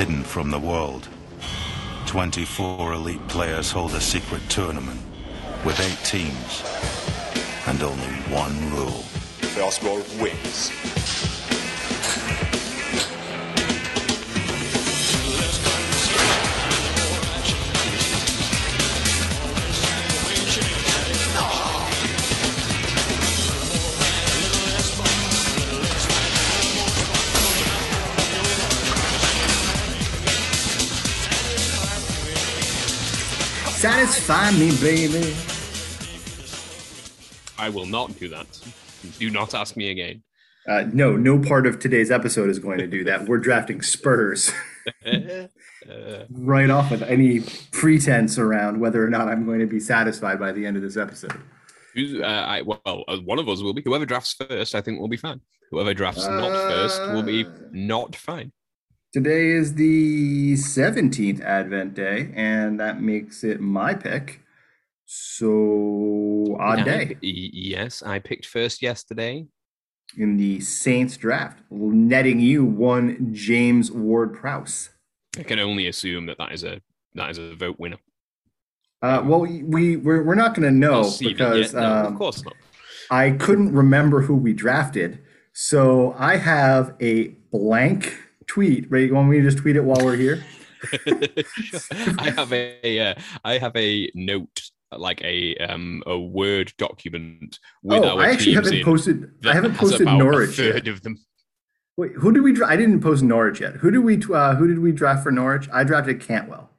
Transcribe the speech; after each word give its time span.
hidden 0.00 0.24
from 0.24 0.50
the 0.50 0.58
world. 0.58 1.06
24 2.06 2.94
elite 2.94 3.28
players 3.28 3.70
hold 3.70 3.92
a 3.92 4.00
secret 4.00 4.40
tournament 4.48 4.98
with 5.62 5.78
eight 5.78 6.02
teams 6.06 6.62
and 7.66 7.82
only 7.82 8.14
one 8.32 8.56
rule. 8.70 9.04
Fastball 9.52 10.00
wins. 10.18 10.70
Satisfy 34.10 34.50
me, 34.58 34.70
baby. 34.80 35.36
I 37.56 37.68
will 37.68 37.86
not 37.86 38.18
do 38.18 38.28
that. 38.30 38.46
Do 39.20 39.30
not 39.30 39.54
ask 39.54 39.76
me 39.76 39.90
again. 39.90 40.24
Uh, 40.68 40.84
no, 40.92 41.16
no 41.16 41.38
part 41.38 41.64
of 41.64 41.78
today's 41.78 42.10
episode 42.10 42.50
is 42.50 42.58
going 42.58 42.78
to 42.78 42.88
do 42.88 43.04
that. 43.04 43.26
We're 43.26 43.38
drafting 43.38 43.82
Spurs 43.82 44.50
Uh, 45.06 45.46
right 46.30 46.70
off 46.70 46.90
with 46.90 47.02
any 47.02 47.42
pretense 47.70 48.36
around 48.36 48.80
whether 48.80 49.04
or 49.04 49.10
not 49.10 49.28
I'm 49.28 49.46
going 49.46 49.60
to 49.60 49.66
be 49.66 49.78
satisfied 49.78 50.40
by 50.40 50.50
the 50.50 50.66
end 50.66 50.76
of 50.76 50.82
this 50.82 50.96
episode. 50.96 51.40
uh, 51.96 52.24
I, 52.26 52.62
well, 52.62 52.80
uh, 52.86 53.16
one 53.18 53.38
of 53.38 53.48
us 53.48 53.62
will 53.62 53.74
be. 53.74 53.82
Whoever 53.84 54.06
drafts 54.06 54.32
first, 54.32 54.74
I 54.74 54.80
think, 54.80 54.98
will 54.98 55.08
be 55.08 55.18
fine. 55.18 55.40
Whoever 55.70 55.94
drafts 55.94 56.26
not 56.26 56.50
first 56.50 57.00
will 57.12 57.22
be 57.22 57.44
Uh, 57.44 57.50
not 57.70 58.16
fine. 58.16 58.50
Today 59.12 59.48
is 59.48 59.74
the 59.74 60.52
17th 60.54 61.40
Advent 61.42 61.94
day, 61.94 62.30
and 62.34 62.78
that 62.78 63.00
makes 63.02 63.42
it 63.42 63.60
my 63.60 63.92
pick. 63.94 64.40
So, 65.06 66.56
odd 66.60 66.80
I- 66.80 66.84
day 66.84 67.06
y- 67.20 67.50
yes, 67.52 68.02
I 68.02 68.20
picked 68.20 68.46
first 68.46 68.82
yesterday. 68.82 69.46
in 70.16 70.36
the 70.36 70.60
Saints 70.60 71.16
draft, 71.16 71.62
netting 71.70 72.40
you 72.40 72.64
one 72.64 73.32
James 73.32 73.90
Ward 73.92 74.34
Prowse. 74.34 74.90
I 75.38 75.42
can 75.44 75.58
only 75.60 75.86
assume 75.88 76.26
that 76.26 76.38
that 76.38 76.52
is 76.52 76.62
a 76.64 76.80
that 77.14 77.30
is 77.30 77.38
a 77.38 77.54
vote 77.56 77.78
winner. 77.80 77.98
Uh, 79.02 79.22
well, 79.24 79.40
we 79.40 79.96
we're, 79.96 80.22
we're 80.22 80.34
not 80.34 80.54
going 80.54 80.68
to 80.68 80.76
know 80.76 80.94
I'll 80.94 81.04
see 81.04 81.26
it 81.30 81.38
because. 81.38 81.72
No, 81.74 81.82
um, 81.84 82.06
of 82.12 82.14
course 82.18 82.44
not. 82.44 82.54
I 83.10 83.30
couldn't 83.32 83.72
remember 83.72 84.20
who 84.22 84.34
we 84.36 84.52
drafted, 84.52 85.20
so 85.52 86.14
I 86.18 86.36
have 86.36 86.94
a 87.00 87.28
blank 87.52 88.16
tweet. 88.50 88.90
Right? 88.90 89.06
You 89.08 89.14
want 89.14 89.28
me 89.28 89.38
to 89.38 89.42
just 89.42 89.58
tweet 89.58 89.76
it 89.76 89.84
while 89.84 90.04
we're 90.04 90.16
here? 90.16 90.44
I 92.18 92.32
have 92.36 92.52
a 92.52 92.98
uh, 93.00 93.14
I 93.44 93.58
have 93.58 93.76
a 93.76 94.10
note 94.14 94.62
like 94.96 95.22
a 95.22 95.56
um 95.58 96.02
a 96.06 96.18
word 96.18 96.72
document 96.78 97.58
with 97.82 98.02
Oh, 98.02 98.18
our 98.18 98.22
I 98.24 98.30
actually 98.30 98.54
haven't 98.54 98.84
posted. 98.84 99.30
I 99.44 99.52
haven't 99.54 99.76
posted 99.76 100.06
Norwich 100.06 100.58
yet. 100.58 100.88
of 100.88 101.02
them. 101.02 101.16
Wait, 101.96 102.12
who 102.12 102.32
did 102.32 102.42
we? 102.42 102.52
Dra- 102.52 102.68
I 102.68 102.76
didn't 102.76 103.00
post 103.00 103.22
Norwich 103.22 103.60
yet. 103.60 103.74
Who 103.76 103.90
did 103.90 103.98
we? 103.98 104.16
Uh, 104.34 104.54
who 104.56 104.66
did 104.66 104.78
we 104.78 104.90
draft 104.92 105.22
for 105.22 105.30
Norwich? 105.30 105.68
I 105.72 105.84
drafted 105.84 106.20
Cantwell. 106.20 106.70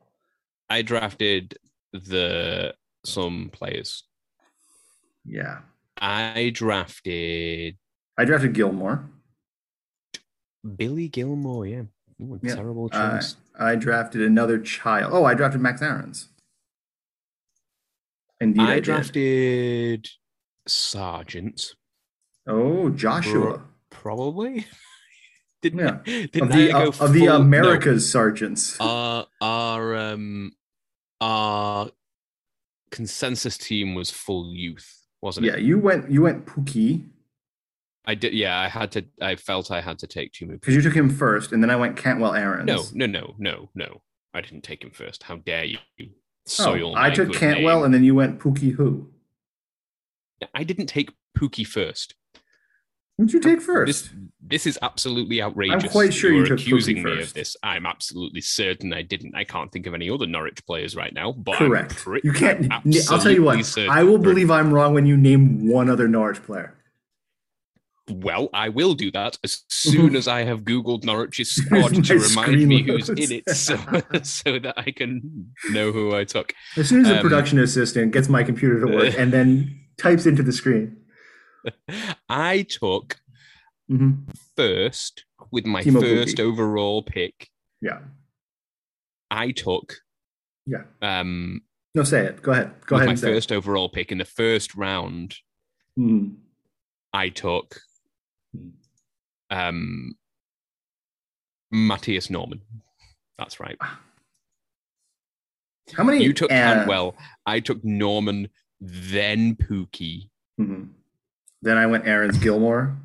I 0.70 0.82
drafted 0.82 1.58
the 1.94 2.74
some 3.06 3.50
players. 3.54 4.04
Yeah, 5.26 5.60
I 6.02 6.52
drafted 6.54 7.78
I 8.18 8.26
drafted 8.26 8.54
Gilmour. 8.54 9.08
Billy 10.76 11.10
Gilmour. 11.10 11.66
Yeah, 11.68 11.82
Ooh, 12.22 12.40
Yeah, 12.42 12.56
terrible 12.56 12.90
Uh, 12.92 13.20
choice. 13.20 13.36
I 13.60 13.76
drafted 13.76 14.22
another 14.22 14.60
child. 14.60 15.12
Oh, 15.14 15.26
I 15.26 15.34
drafted 15.34 15.62
Max 15.62 15.82
Aarons. 15.82 16.30
Indeed, 18.40 18.62
I, 18.62 18.74
I 18.76 18.80
drafted 18.80 20.10
Sargent. 20.68 21.76
Oh, 22.48 22.90
Joshua. 22.90 23.64
Probably. 23.90 24.66
Didn't 25.62 25.80
Yeah. 25.80 26.00
didn't 26.06 26.42
Of 26.42 26.52
the 26.54 26.72
I 26.72 26.84
uh, 26.84 26.88
of 26.88 27.14
the 27.14 27.20
full- 27.20 27.28
no. 27.28 27.36
America's 27.42 28.12
sergeants. 28.12 28.78
our 28.80 29.28
our 29.42 29.96
um 29.96 30.54
our 31.20 31.92
consensus 32.90 33.60
team 33.60 33.94
was 33.94 34.10
full 34.10 34.56
youth, 34.56 35.06
wasn't 35.22 35.46
yeah, 35.46 35.54
it? 35.54 35.60
Yeah, 35.60 35.66
you 35.68 35.78
went. 35.80 36.10
You 36.10 36.24
went 36.24 36.48
Pukki 36.48 37.04
I 38.06 38.16
did. 38.16 38.34
Yeah, 38.34 38.58
I 38.60 38.68
had 38.68 38.92
to. 38.94 39.06
I 39.22 39.36
felt 39.36 39.70
I 39.72 39.82
had 39.82 40.00
to 40.00 40.08
take 40.08 40.32
two 40.34 40.46
moves. 40.48 40.60
because 40.60 40.76
you 40.76 40.82
took 40.82 40.94
him 40.96 41.10
first, 41.10 41.52
and 41.52 41.62
then 41.62 41.70
I 41.70 41.76
went 41.76 41.98
Cantwell 41.98 42.34
Aarons. 42.34 42.66
No, 42.66 42.84
no, 42.94 43.06
no, 43.06 43.36
no, 43.38 43.70
no. 43.76 44.02
I 44.34 44.42
didn't 44.42 44.64
take 44.64 44.84
him 44.84 44.92
first. 44.92 45.24
How 45.24 45.36
dare 45.36 45.66
you 45.66 45.78
Oh, 46.00 46.08
soil 46.46 46.96
I 46.96 47.12
took 47.12 47.34
Cantwell, 47.34 47.78
name. 47.78 47.86
and 47.86 47.94
then 47.94 48.04
you 48.04 48.16
went 48.16 48.40
Pukki. 48.40 48.72
Who? 48.74 49.10
I 50.56 50.64
didn't 50.64 50.88
take 50.88 51.12
Pukki 51.38 51.66
first. 51.68 52.16
Who 53.18 53.26
did 53.28 53.34
you 53.34 53.40
take 53.42 53.62
first? 53.62 53.88
This 53.88 54.10
this 54.42 54.66
is 54.66 54.80
absolutely 54.82 55.40
outrageous. 55.42 55.84
I'm 55.84 55.90
quite 55.92 56.12
sure 56.14 56.32
you 56.34 56.42
are 56.44 56.48
took 56.48 56.60
accusing 56.60 56.98
Pukki 56.98 57.04
me 57.04 57.16
first. 57.18 57.28
of 57.28 57.34
this. 57.36 57.56
I'm 57.62 57.86
absolutely 57.86 58.42
certain 58.42 58.92
I 58.94 59.04
didn't. 59.04 59.36
I 59.36 59.44
can't 59.44 59.72
think 59.72 59.86
of 59.86 59.94
any 59.94 60.10
other 60.10 60.26
Norwich 60.26 60.66
players 60.66 60.96
right 60.96 61.14
now. 61.14 61.32
But 61.34 61.58
Correct. 61.58 61.96
Pretty, 61.98 62.28
you 62.28 62.34
can't. 62.34 62.72
I'll 62.74 63.20
tell 63.20 63.32
you 63.32 63.44
what. 63.44 63.78
I 63.78 64.04
will 64.04 64.18
believe 64.18 64.50
I'm 64.50 64.74
wrong 64.74 64.96
when 64.96 65.06
you 65.06 65.16
name 65.18 65.68
one 65.70 65.88
other 65.90 66.08
Norwich 66.08 66.42
player. 66.42 66.76
Well, 68.12 68.50
I 68.54 68.70
will 68.70 68.94
do 68.94 69.12
that 69.12 69.38
as 69.44 69.64
soon 69.70 70.16
as 70.16 70.28
I 70.28 70.44
have 70.44 70.62
Googled 70.64 71.04
Norwich's 71.04 71.52
squad 71.56 72.04
to 72.06 72.20
remind 72.20 72.68
me 72.68 72.84
who's 72.84 73.10
in 73.10 73.32
it, 73.32 73.50
so 73.50 73.76
so 74.24 74.60
that 74.60 74.74
I 74.78 74.92
can 74.92 75.52
know 75.72 75.92
who 75.92 76.16
I 76.16 76.24
took. 76.26 76.54
As 76.78 76.90
soon 76.90 77.02
as 77.02 77.08
the 77.08 77.16
Um, 77.16 77.22
production 77.22 77.60
assistant 77.60 78.12
gets 78.14 78.30
my 78.30 78.44
computer 78.44 78.80
to 78.82 78.88
work 78.88 79.14
and 79.18 79.32
then 79.32 79.80
types 79.98 80.26
into 80.26 80.44
the 80.44 80.52
screen. 80.52 80.98
I 82.30 82.64
took 82.64 83.20
hmm 83.88 84.12
first 84.56 85.26
with 85.52 85.66
my 85.66 85.84
Timo 85.84 86.00
first 86.02 86.40
overall 86.40 87.04
pick. 87.04 87.50
Yeah. 87.82 88.00
I 89.30 89.52
took 89.52 89.96
Yeah. 90.66 90.84
um 91.02 91.62
No, 91.94 92.04
say 92.04 92.26
it. 92.26 92.42
Go 92.42 92.52
ahead. 92.52 92.72
Go 92.86 92.96
ahead 92.96 93.08
my 93.08 93.16
first 93.16 93.52
overall 93.52 93.90
pick 93.90 94.12
in 94.12 94.18
the 94.18 94.26
first 94.26 94.76
round. 94.76 95.36
it. 95.98 96.02
Mhm. 96.02 96.36
I 97.14 97.28
took. 97.30 97.80
Um 99.52 100.16
Mathias 101.72 102.30
Normann. 102.30 102.62
That's 103.38 103.60
right. 103.60 103.78
How 105.94 106.04
many? 106.04 106.24
You 106.24 106.34
took 106.34 106.52
uh, 106.52 106.56
Cantwell. 106.56 107.16
I 107.46 107.60
took 107.60 107.84
Normann, 107.84 108.50
then 108.80 109.56
Pukki. 109.56 110.30
mhm. 110.60 110.90
Then 111.62 111.78
I 111.78 111.86
went 111.86 112.08
Aarons 112.08 112.38
Gilmour, 112.40 112.96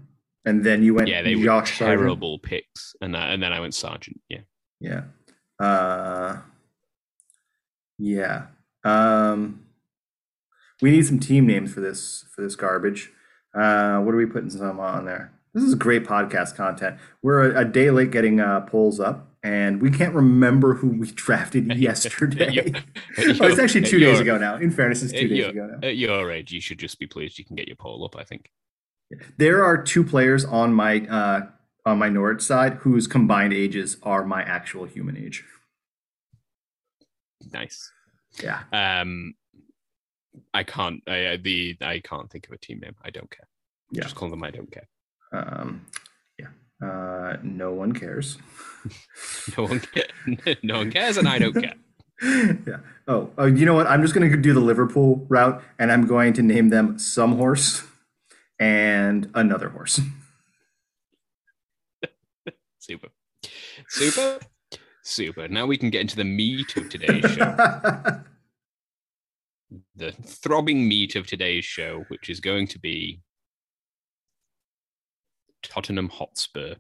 and 0.47 0.65
then 0.65 0.83
you 0.83 0.95
went 0.95 1.09
Yeah, 1.09 1.21
they 1.23 1.37
were 1.37 1.45
Josh 1.45 1.79
Sargent. 1.79 1.99
terrible 2.01 2.39
picks, 2.39 2.97
and 3.01 3.15
and 3.15 3.43
then 3.43 3.53
I 3.53 3.61
went 3.61 3.75
Sargent. 3.75 4.21
Yeah, 4.29 4.41
Yeah. 4.81 5.03
Uh, 5.59 6.39
yeah. 7.99 8.47
Um, 8.85 9.61
we 10.83 10.91
need 10.91 11.07
some 11.07 11.19
team 11.19 11.47
names 11.47 11.73
for 11.73 11.81
this 11.81 12.25
for 12.35 12.43
this 12.43 12.57
garbage. 12.57 13.11
Uh, 13.55 14.01
what 14.01 14.15
are 14.15 14.19
we 14.19 14.27
putting 14.27 14.51
some 14.51 14.79
on 14.81 15.05
there? 15.07 15.33
This 15.57 15.65
is 15.65 15.75
great 15.75 16.05
podcast 16.05 16.55
content. 16.55 16.99
We're 17.23 17.51
a, 17.57 17.63
a 17.63 17.65
day 17.65 17.91
late 17.91 18.11
getting 18.11 18.41
uh, 18.41 18.61
polls 18.61 19.01
up, 19.01 19.35
and 19.43 19.81
we 19.81 19.91
can't 19.91 20.15
remember 20.15 20.75
who 20.75 20.89
we 20.89 21.11
drafted 21.13 21.75
yesterday. 21.79 22.53
You- 22.53 22.73
oh, 23.41 23.47
it's 23.49 23.59
actually 23.59 23.81
two 23.87 23.99
days 23.99 24.21
ago 24.21 24.37
now. 24.37 24.57
In 24.57 24.71
fairness, 24.71 25.03
it's 25.03 25.15
two 25.15 25.29
days 25.29 25.47
ago 25.47 25.67
now. 25.81 25.89
at 25.89 25.97
your 25.97 26.31
age, 26.31 26.53
you 26.53 26.61
should 26.61 26.79
just 26.79 26.99
be 26.99 27.07
pleased 27.07 27.39
you 27.39 27.45
can 27.47 27.57
get 27.57 27.69
your 27.69 27.77
poll 27.77 28.05
up. 28.05 28.17
I 28.19 28.25
think. 28.25 28.51
There 29.39 29.65
are 29.65 29.83
two 29.83 30.05
players 30.05 30.45
on 30.45 30.75
my 30.75 31.01
uh, 31.07 31.47
on 31.87 31.99
my 31.99 32.11
Norwich 32.11 32.43
side 32.43 32.75
whose 32.75 33.07
combined 33.07 33.55
ages 33.55 33.97
are 34.03 34.27
my 34.27 34.43
actual 34.43 34.85
human 34.85 35.17
age. 35.17 35.43
Nice. 37.51 37.91
Yeah. 38.43 38.61
Um, 38.73 39.33
I 40.53 40.65
can't. 40.65 41.01
I 41.09 41.29
I- 41.31 41.37
the 41.39 41.79
I 41.81 42.01
can't 42.01 42.31
think 42.31 42.47
of 42.47 42.53
a 42.53 42.59
team 42.59 42.81
name. 42.81 42.97
I 43.03 43.09
don't 43.09 43.31
care. 43.31 43.49
Yeah. 43.91 44.03
Just 44.03 44.17
call 44.17 44.29
them. 44.29 44.43
I 44.45 44.51
don't 44.51 44.71
care. 44.71 44.87
Um, 45.33 45.87
yeah. 46.39 46.87
Uh, 46.87 47.37
no 47.43 47.73
one 47.73 47.93
cares. 47.93 48.39
No 49.57 49.65
one 49.65 49.81
cares. 49.81 50.59
no 50.63 50.79
one 50.79 50.93
cares, 50.93 51.17
and 51.17 51.29
I 51.29 51.39
don't 51.41 51.55
care. 51.55 51.75
yeah. 52.23 52.79
Oh, 53.09 53.31
oh, 53.37 53.47
you 53.47 53.67
know 53.67 53.75
what? 53.75 53.89
I'm 53.89 54.01
just 54.01 54.15
going 54.15 54.31
to 54.31 54.37
do 54.37 54.55
the 54.55 54.61
Liverpool 54.61 55.27
route, 55.29 55.61
and 55.79 55.91
I'm 55.91 56.07
going 56.07 56.33
to 56.35 56.43
name 56.43 56.69
them 56.69 56.97
some 56.99 57.37
horse 57.37 57.83
and 58.61 59.29
another 59.35 59.71
horse. 59.71 60.01
Super. 62.79 63.09
Super. 63.89 64.39
Super. 65.03 65.49
Now 65.49 65.67
we 65.67 65.77
can 65.77 65.91
get 65.91 66.03
into 66.03 66.17
the 66.17 66.25
meat 66.25 66.77
of 66.77 66.89
today's 66.89 67.29
show. 67.33 67.57
the 69.97 70.13
throbbing 70.13 70.87
meat 70.87 71.17
of 71.17 71.27
today's 71.27 71.65
show, 71.65 72.05
which 72.09 72.31
is 72.31 72.39
going 72.39 72.69
to 72.69 72.79
be 72.79 73.23
Tottenham 75.69 76.09
Hotspur. 76.09 76.75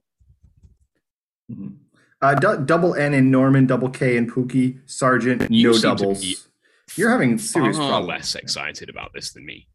Mhm. 1.50 1.76
Uh, 2.22 2.34
du- 2.34 2.64
double 2.64 2.94
N 2.94 3.12
in 3.14 3.30
Normann, 3.30 3.66
double 3.66 3.90
K 3.90 4.16
in 4.16 4.26
Pukki, 4.28 4.80
Sargent, 4.86 5.50
You 5.50 5.72
no 5.72 5.78
doubles. 5.78 6.48
You're 6.96 7.10
having 7.10 7.36
serious 7.38 7.76
far 7.76 7.88
problems. 7.90 8.08
less 8.08 8.34
excited 8.36 8.88
about 8.88 9.12
this 9.12 9.32
than 9.32 9.44
me. 9.44 9.68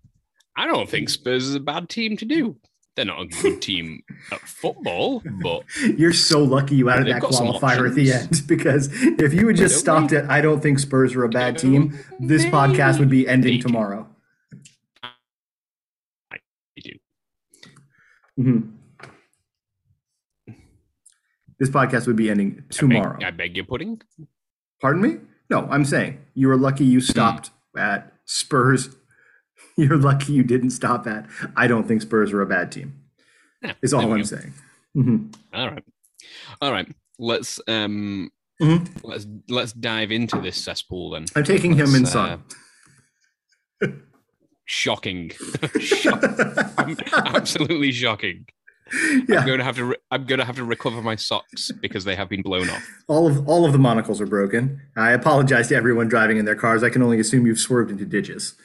I 0.57 0.65
don't 0.65 0.89
think 0.89 1.09
Spurs 1.09 1.45
is 1.47 1.55
a 1.55 1.59
bad 1.59 1.87
team 1.89 2.17
to 2.17 2.25
do. 2.25 2.57
They're 2.95 3.05
not 3.05 3.21
a 3.21 3.25
good 3.27 3.61
team 3.61 4.01
at 4.31 4.41
football, 4.41 5.21
but 5.41 5.63
You're 5.97 6.11
so 6.13 6.43
lucky 6.43 6.75
you 6.75 6.89
added 6.89 7.07
that 7.07 7.21
qualifier 7.21 7.87
at 7.87 7.95
the 7.95 8.11
end 8.11 8.41
because 8.47 8.89
if 8.91 9.33
you 9.33 9.47
had 9.47 9.55
just 9.55 9.79
stopped 9.79 10.11
it, 10.11 10.25
I 10.27 10.41
don't 10.41 10.61
think 10.61 10.79
Spurs 10.79 11.15
are 11.15 11.23
a 11.23 11.29
bad 11.29 11.57
team. 11.57 11.97
This 12.19 12.43
podcast 12.45 12.99
would 12.99 13.09
be 13.09 13.27
ending 13.27 13.61
tomorrow. 13.61 14.07
they 16.31 16.81
do. 16.81 16.91
Mhm. 18.39 18.71
This 21.61 21.69
podcast 21.69 22.07
would 22.07 22.15
be 22.15 22.27
ending 22.27 22.63
tomorrow. 22.71 23.17
I 23.17 23.17
beg, 23.19 23.23
I 23.27 23.31
beg 23.31 23.55
your 23.55 23.65
pudding. 23.65 24.01
Pardon 24.81 24.99
me? 25.03 25.17
No, 25.51 25.67
I'm 25.69 25.85
saying 25.85 26.17
you 26.33 26.47
were 26.47 26.57
lucky 26.57 26.83
you 26.85 26.99
stopped 26.99 27.51
at 27.77 28.11
Spurs. 28.25 28.89
You're 29.77 29.97
lucky 29.97 30.33
you 30.33 30.41
didn't 30.43 30.71
stop 30.71 31.05
at. 31.05 31.27
I 31.55 31.67
don't 31.67 31.87
think 31.87 32.01
Spurs 32.01 32.33
are 32.33 32.41
a 32.41 32.47
bad 32.47 32.71
team. 32.71 32.95
Yeah, 33.61 33.73
Is 33.83 33.93
all 33.93 34.11
I'm 34.11 34.17
go. 34.17 34.23
saying. 34.23 34.53
Mhm. 34.97 35.35
All 35.53 35.69
right, 35.69 35.83
all 36.61 36.71
right. 36.71 36.87
Let's 37.19 37.59
um, 37.67 38.31
Mhm. 38.59 38.89
let's 39.03 39.27
let's 39.47 39.71
dive 39.73 40.11
into 40.11 40.41
this 40.41 40.57
cesspool 40.57 41.11
then. 41.11 41.25
I'm 41.35 41.43
taking 41.43 41.73
him 41.73 41.91
Let's, 41.93 41.95
in 41.95 42.05
uh, 42.05 42.37
Son. 43.83 44.01
Shocking, 44.65 45.29
Shock- 45.79 46.23
absolutely 47.35 47.91
shocking. 47.91 48.47
Yeah, 49.27 49.39
I'm 49.39 49.45
going 49.47 49.59
to 49.59 49.63
have 49.63 49.75
to. 49.77 49.85
Re- 49.85 49.97
I'm 50.11 50.25
going 50.25 50.39
to 50.39 50.45
have 50.45 50.55
to 50.57 50.63
recover 50.63 51.01
my 51.01 51.15
socks 51.15 51.71
because 51.71 52.03
they 52.03 52.15
have 52.15 52.29
been 52.29 52.41
blown 52.41 52.69
off. 52.69 52.87
all 53.07 53.27
of 53.27 53.47
all 53.47 53.65
of 53.65 53.71
the 53.71 53.79
monocles 53.79 54.19
are 54.21 54.25
broken. 54.25 54.81
I 54.95 55.11
apologize 55.11 55.67
to 55.69 55.75
everyone 55.75 56.07
driving 56.07 56.37
in 56.37 56.45
their 56.45 56.55
cars. 56.55 56.83
I 56.83 56.89
can 56.89 57.01
only 57.01 57.19
assume 57.19 57.45
you've 57.45 57.59
swerved 57.59 57.91
into 57.91 58.05
ditches, 58.05 58.55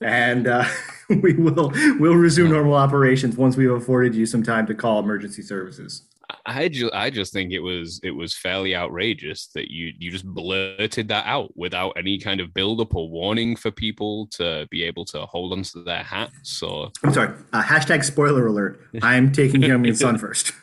and 0.00 0.46
uh, 0.46 0.64
we 1.08 1.34
will 1.34 1.72
we'll 1.98 2.16
resume 2.16 2.50
normal 2.50 2.74
operations 2.74 3.36
once 3.36 3.56
we've 3.56 3.70
afforded 3.70 4.14
you 4.14 4.26
some 4.26 4.42
time 4.42 4.66
to 4.66 4.74
call 4.74 4.98
emergency 4.98 5.42
services. 5.42 6.02
I 6.44 6.68
just, 6.68 6.92
I 6.92 7.10
just 7.10 7.32
think 7.32 7.52
it 7.52 7.60
was, 7.60 8.00
it 8.02 8.10
was 8.10 8.36
fairly 8.36 8.74
outrageous 8.74 9.48
that 9.54 9.70
you, 9.70 9.92
you 9.98 10.10
just 10.10 10.24
blurted 10.26 11.08
that 11.08 11.24
out 11.26 11.56
without 11.56 11.92
any 11.96 12.18
kind 12.18 12.40
of 12.40 12.52
build 12.52 12.80
up 12.80 12.94
or 12.96 13.08
warning 13.08 13.54
for 13.56 13.70
people 13.70 14.26
to 14.32 14.66
be 14.70 14.82
able 14.82 15.04
to 15.06 15.20
hold 15.26 15.52
onto 15.52 15.84
their 15.84 16.02
hats. 16.02 16.62
Or 16.62 16.90
I'm 17.04 17.12
sorry. 17.12 17.34
Uh, 17.52 17.62
hashtag 17.62 18.02
spoiler 18.04 18.46
alert. 18.46 18.80
I'm 19.02 19.30
taking 19.32 19.62
in 19.62 19.94
Son 19.94 20.18
first. 20.18 20.52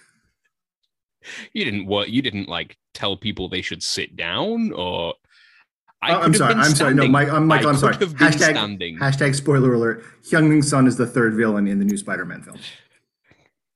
you 1.54 1.63
didn't 1.63 1.86
what, 1.86 2.09
you 2.09 2.21
didn't 2.21 2.50
like 2.50 2.77
tell 2.94 3.16
people 3.16 3.48
they 3.50 3.62
should 3.62 3.83
sit 3.83 4.16
down 4.16 4.71
or. 4.74 5.13
I 6.01 6.12
Oh, 6.12 6.18
I'm 6.18 6.21
have 6.33 6.36
sorry. 6.36 6.54
I'm 6.56 6.75
sorry. 6.75 6.94
No. 6.95 7.07
Mike, 7.07 7.30
I'm, 7.30 7.48
Michael, 7.48 7.68
I 7.68 7.71
I'm 7.71 7.77
sorry. 7.77 7.94
could 7.94 8.01
have 8.09 8.18
been 8.18 8.27
Hashtag, 8.27 8.50
standing. 8.51 8.98
hashtag 9.00 9.33
spoiler 9.36 9.74
alert. 9.74 10.04
Heung-min 10.30 10.62
Son 10.62 10.86
is 10.86 10.98
the 10.98 11.06
third 11.07 11.33
villain 11.36 11.66
in 11.66 11.80
the 11.80 11.86
new 11.86 11.95
Spider-Man 11.95 12.42
film. 12.42 12.57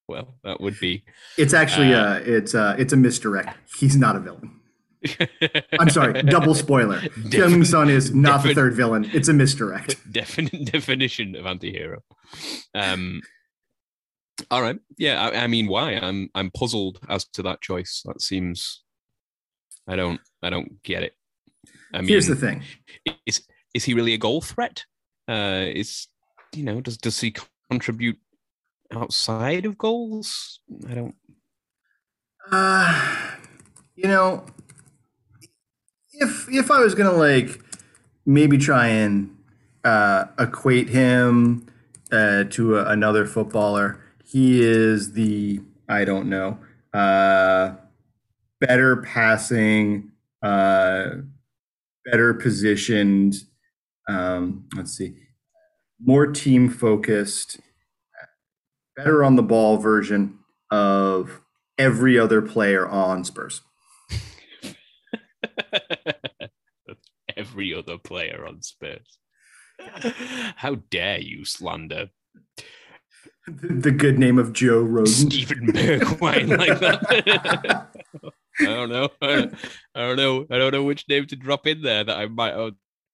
Well, 0.07 0.35
that 0.43 0.61
would 0.61 0.79
be. 0.79 1.03
It's 1.37 1.53
actually 1.53 1.93
Uh, 1.93 1.99
uh, 2.15 2.21
it's 2.25 2.55
uh, 2.55 2.75
it's 2.79 2.93
a 2.93 2.97
misdirect. 2.97 3.57
He's 3.77 3.97
not 3.97 4.15
a 4.15 4.19
villain. 4.19 4.59
I'm 5.79 5.89
sorry. 5.89 6.21
Double 6.23 6.55
spoiler. 6.55 6.99
Heung-min 6.99 7.65
Son 7.65 7.89
is 7.89 8.13
not 8.13 8.43
the 8.43 8.53
third 8.53 8.73
villain. 8.73 9.09
It's 9.13 9.27
a 9.27 9.33
misdirect. 9.33 9.97
Defin- 10.11 10.69
definition 10.71 11.35
of 11.35 11.45
anti-hero. 11.45 12.01
Um, 12.73 13.21
all 14.51 14.61
right, 14.61 14.77
yeah. 14.97 15.21
I, 15.29 15.43
I 15.43 15.47
mean, 15.47 15.67
why? 15.67 15.93
I'm 15.93 16.29
I'm 16.35 16.51
puzzled 16.51 16.99
as 17.09 17.25
to 17.33 17.41
that 17.43 17.61
choice. 17.61 18.01
That 18.05 18.21
seems. 18.21 18.83
I 19.87 19.95
don't. 19.95 20.19
I 20.41 20.49
don't 20.49 20.81
get 20.83 21.03
it. 21.03 21.13
I 21.93 21.99
mean, 21.99 22.09
Here's 22.09 22.27
the 22.27 22.35
thing. 22.35 22.63
is 23.25 23.41
is 23.73 23.83
he 23.83 23.93
really 23.93 24.13
a 24.13 24.17
goal 24.17 24.41
threat? 24.41 24.83
Uh, 25.27 25.65
is 25.67 26.07
you 26.55 26.63
know 26.63 26.81
does 26.81 26.97
does 26.97 27.19
he 27.19 27.33
contribute 27.69 28.17
outside 28.91 29.65
of 29.65 29.77
goals? 29.77 30.59
I 30.89 30.93
don't. 30.93 31.15
Uh, 32.51 33.09
you 33.95 34.07
know, 34.07 34.45
if 36.13 36.47
if 36.49 36.71
I 36.71 36.79
was 36.79 36.95
gonna 36.95 37.11
like 37.11 37.61
maybe 38.25 38.57
try 38.57 38.87
and 38.87 39.35
uh, 39.83 40.25
equate 40.39 40.89
him 40.89 41.67
uh, 42.11 42.45
to 42.51 42.77
a, 42.77 42.85
another 42.85 43.25
footballer, 43.25 43.99
he 44.23 44.61
is 44.61 45.13
the 45.13 45.61
I 45.89 46.05
don't 46.05 46.29
know 46.29 46.57
uh, 46.93 47.75
better 48.59 48.97
passing, 48.97 50.11
uh, 50.41 51.09
better 52.05 52.33
positioned. 52.33 53.35
Um, 54.09 54.67
let's 54.75 54.97
see, 54.97 55.13
more 56.01 56.27
team 56.27 56.69
focused, 56.69 57.59
better 58.97 59.23
on 59.23 59.35
the 59.35 59.43
ball 59.43 59.77
version 59.77 60.39
of 60.71 61.41
every 61.77 62.19
other 62.19 62.41
player 62.41 62.87
on 62.87 63.23
Spurs. 63.23 63.61
Every 67.37 67.73
other 67.75 67.99
player 67.99 68.45
on 68.47 68.63
Spurs. 68.63 69.19
How 70.55 70.75
dare 70.89 71.19
you 71.19 71.45
slander 71.45 72.09
The 73.45 73.91
good 73.91 74.17
name 74.17 74.39
of 74.39 74.53
Joe 74.53 74.83
Rodon. 74.83 75.07
Steven 75.07 75.67
Bergwijn 75.67 76.57
like 76.57 76.79
that? 76.79 77.89
I 78.59 78.65
don't 78.65 78.89
know. 78.89 79.09
I 79.21 79.49
don't 79.93 80.17
know. 80.17 80.47
I 80.49 80.57
don't 80.57 80.71
know 80.71 80.83
which 80.83 81.07
name 81.07 81.27
to 81.27 81.35
drop 81.35 81.67
in 81.67 81.83
there 81.83 82.03
that 82.03 82.17
I 82.17 82.25
might. 82.25 82.55
Oh, 82.55 82.71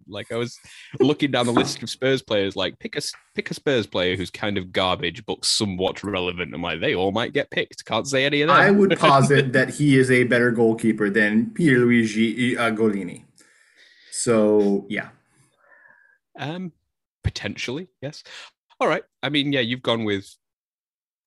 like 0.07 0.31
I 0.31 0.35
was 0.35 0.57
looking 0.99 1.31
down 1.31 1.45
the 1.45 1.51
list 1.53 1.81
of 1.83 1.89
Spurs 1.89 2.21
players. 2.21 2.55
Like 2.55 2.79
pick 2.79 2.95
a 2.97 3.01
pick 3.35 3.49
a 3.51 3.53
Spurs 3.53 3.85
player 3.87 4.15
who's 4.15 4.29
kind 4.29 4.57
of 4.57 4.71
garbage 4.71 5.25
but 5.25 5.43
somewhat 5.43 6.03
relevant. 6.03 6.53
I'm 6.53 6.61
like 6.61 6.79
they 6.79 6.95
all 6.95 7.11
might 7.11 7.33
get 7.33 7.49
picked. 7.51 7.85
Can't 7.85 8.07
say 8.07 8.25
any 8.25 8.41
of 8.41 8.47
that. 8.49 8.59
I 8.59 8.71
would 8.71 8.97
posit 8.99 9.53
that 9.53 9.69
he 9.69 9.97
is 9.97 10.09
a 10.11 10.23
better 10.23 10.51
goalkeeper 10.51 11.09
than 11.09 11.47
Pierluigi 11.47 12.57
uh, 12.57 12.71
Gollini. 12.71 13.23
So 14.11 14.85
yeah, 14.89 15.09
Um, 16.37 16.71
potentially, 17.23 17.87
yes. 18.01 18.23
All 18.79 18.87
right. 18.87 19.03
I 19.21 19.29
mean, 19.29 19.53
yeah, 19.53 19.59
you've 19.61 19.81
gone 19.83 20.03
with. 20.03 20.35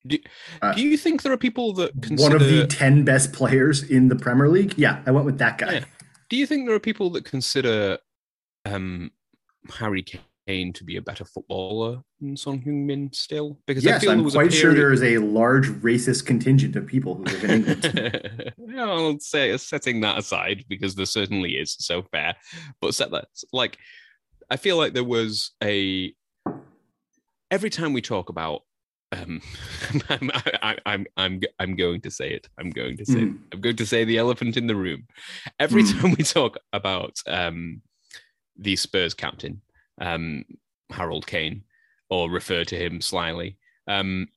Do, 0.06 0.19
Uh, 0.62 0.73
do 0.73 0.82
you 0.82 0.96
think 0.96 1.23
there 1.23 1.32
are 1.32 1.37
people 1.37 1.73
that 1.75 1.93
consider? 2.00 2.34
one 2.34 2.40
of 2.43 2.49
the 2.49 2.67
ten 2.67 3.05
best 3.05 3.33
players 3.33 3.83
in 3.83 4.09
the 4.09 4.16
Premier 4.16 4.49
League. 4.49 4.75
Yeah, 4.76 5.02
I 5.06 5.11
went 5.11 5.26
with 5.26 5.38
that 5.38 5.59
guy. 5.59 5.73
Yeah. 5.75 5.85
Do 6.28 6.37
you 6.37 6.47
think 6.47 6.66
there 6.66 6.75
are 6.76 6.80
people 6.80 7.11
that 7.11 7.25
consider 7.25 7.99
um, 8.75 9.11
Harry 9.78 10.04
Kane 10.46 10.73
to 10.75 10.85
be 10.85 10.96
a 10.96 11.02
better 11.02 11.25
footballer 11.25 12.02
than 12.20 12.37
Son 12.37 12.61
Heung-min 12.61 13.12
still? 13.12 13.58
Because 13.66 13.87
I 13.87 13.90
Yes, 13.90 14.00
feel 14.02 14.11
I'm 14.12 14.23
was 14.25 14.35
quite 14.35 14.49
a 14.49 14.56
sure 14.56 14.75
there 14.75 14.92
is 14.92 15.02
a 15.02 15.18
large 15.18 15.68
racist 15.82 16.26
contingent 16.26 16.76
of 16.76 16.87
people 16.87 17.14
who 17.16 17.25
live 17.25 17.44
in 17.44 17.50
England. 17.50 18.52
I'll 18.78 19.18
say 19.18 19.56
setting 19.56 20.00
that 20.02 20.18
aside 20.18 20.64
because 20.68 20.94
there 20.94 21.06
certainly 21.06 21.52
is. 21.56 21.76
So 21.78 22.02
fair, 22.12 22.35
but 22.80 22.94
set 22.94 23.11
that 23.11 23.26
like 23.52 23.78
I 24.50 24.56
feel 24.56 24.76
like 24.76 24.92
there 24.94 25.04
was 25.04 25.52
a 25.62 26.14
every 27.50 27.70
time 27.70 27.92
we 27.92 28.00
talk 28.02 28.28
about 28.28 28.62
um 29.12 29.40
I'm, 30.08 30.30
I, 30.35 30.76
I'm 30.87 31.06
I'm 31.16 31.40
I'm 31.58 31.76
going 31.76 32.00
to 32.02 32.11
say 32.11 32.30
it. 32.30 32.49
I'm 32.58 32.70
going 32.70 32.96
to 32.99 33.06
say 33.06 33.20
it. 33.20 33.28
Mhm. 33.28 33.38
I'm 33.52 33.61
going 33.61 33.76
to 33.76 33.87
say 33.87 34.04
the 34.04 34.18
elephant 34.18 34.56
in 34.56 34.66
the 34.66 34.76
room. 34.76 35.06
Every 35.58 35.82
Mm. 35.82 36.00
time 36.00 36.11
we 36.18 36.25
talk 36.25 36.58
about 36.73 37.16
um 37.26 37.82
the 38.58 38.76
Spurs 38.76 39.14
captain, 39.14 39.60
um 40.00 40.44
Harold 40.90 41.26
Kane, 41.26 41.64
or 42.10 42.30
refer 42.30 42.64
to 42.64 42.76
him 42.76 43.00
slyly, 43.00 43.56
um 43.88 44.28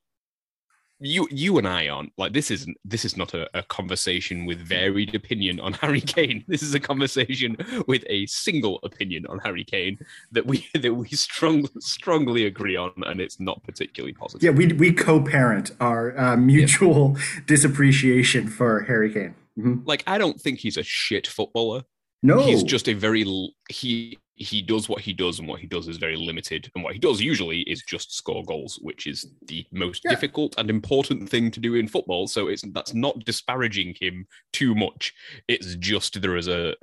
you 1.02 1.30
you 1.32 1.58
and 1.58 1.66
I 1.66 1.88
aren't 1.88 2.12
like 2.18 2.34
this 2.34 2.52
isn't 2.52 2.76
this 2.84 3.06
is 3.06 3.16
not 3.16 3.34
a, 3.34 3.50
a 3.58 3.64
conversation 3.64 4.46
with 4.46 4.60
varied 4.60 5.16
opinion 5.16 5.60
on 5.62 5.72
Harry 5.82 6.02
Kane. 6.02 6.44
This 6.48 6.62
is 6.62 6.74
a 6.74 6.80
conversation 6.80 7.56
with 7.88 8.04
a 8.08 8.26
single 8.26 8.80
opinion 8.84 9.26
on 9.28 9.40
Harry 9.40 9.64
Kane 9.64 9.98
that 10.34 10.46
we 10.46 10.68
that 10.74 10.94
we 10.94 11.08
strong, 11.10 11.70
strongly 11.80 12.46
agree 12.46 12.76
on, 12.76 12.92
and 13.06 13.22
it's 13.22 13.40
not 13.40 13.64
particularly 13.64 14.14
positive. 14.14 14.44
yeah, 14.44 14.52
we 14.52 14.68
we 14.74 14.92
co-parent 14.92 15.72
our 15.80 16.18
uh, 16.20 16.36
mutual 16.36 17.16
disappreciation 17.46 18.48
for 18.50 18.82
Harry 18.82 19.14
Kane. 19.14 19.36
Mhm. 19.58 19.84
Like 19.86 20.04
I 20.06 20.18
don't 20.18 20.40
think 20.42 20.60
he's 20.60 20.76
a 20.78 20.84
shit 20.84 21.28
footballer. 21.28 21.84
No, 22.22 22.40
He's 22.42 22.64
just 22.64 22.90
a 22.90 22.94
very 22.94 23.24
he 23.70 24.18
he 24.36 24.62
does 24.62 24.88
what 24.88 25.02
he 25.02 25.12
does, 25.14 25.40
and 25.40 25.48
what 25.48 25.60
he 25.60 25.68
does 25.68 25.88
is 25.88 25.98
very 25.98 26.16
limited. 26.16 26.70
And 26.74 26.84
what 26.84 26.94
he 26.94 27.00
does 27.00 27.20
usually 27.22 27.62
is 27.62 27.82
just 27.88 28.16
score 28.16 28.44
goals, 28.44 28.80
which 28.82 29.06
is 29.06 29.26
the 29.48 29.66
most 29.72 30.04
Yeah. 30.06 30.12
difficult 30.12 30.56
and 30.58 30.70
important 30.70 31.30
thing 31.30 31.52
to 31.52 31.60
do 31.60 31.76
in 31.76 31.88
football. 31.88 32.28
So 32.28 32.48
it's 32.48 32.64
that's 32.74 32.94
not 32.94 33.24
disparaging 33.26 33.96
him 34.00 34.28
too 34.54 34.76
much. 34.76 35.14
It's 35.48 35.76
just 35.76 36.22
there 36.22 36.38
is 36.38 36.48
a 36.48 36.76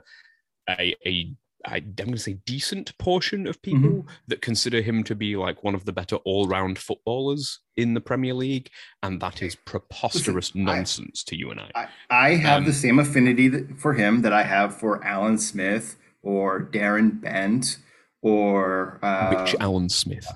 a 0.69 0.95
a, 1.07 1.35
I, 1.67 1.77
I'm 1.79 1.93
going 1.97 2.13
to 2.13 2.19
say 2.19 2.35
decent 2.47 2.97
portion 2.99 3.47
of 3.47 3.61
people 3.63 3.77
Mm-hmm. 3.91 4.09
that 4.29 4.41
consider 4.43 4.81
him 4.83 5.03
to 5.05 5.15
be 5.15 5.37
like 5.37 5.63
one 5.65 5.75
of 5.75 5.85
the 5.85 5.93
better 5.93 6.17
all-round 6.17 6.79
footballers 6.79 7.61
in 7.77 7.95
the 7.95 8.01
Premier 8.01 8.35
League, 8.35 8.71
and 9.03 9.21
that 9.21 9.43
is 9.43 9.55
preposterous 9.55 10.55
Listen, 10.55 10.69
I- 10.69 10.77
nonsense 10.77 11.25
to 11.25 11.37
you 11.37 11.51
and 11.51 11.61
I. 11.61 11.71
I, 11.75 11.89
I 12.11 12.35
have 12.37 12.59
Um, 12.59 12.65
the 12.67 12.73
same 12.73 12.99
affinity 12.99 13.49
that, 13.49 13.79
for 13.79 13.95
him 13.95 14.23
that 14.23 14.33
I 14.33 14.45
have 14.45 14.77
for 14.77 15.05
Alan 15.05 15.39
Smith 15.39 15.97
or 16.23 16.63
Darren 16.73 17.21
Bent 17.21 17.79
or 18.23 18.99
uh, 19.03 19.35
Which 19.35 19.55
Alan 19.61 19.89
Smith? 19.89 20.27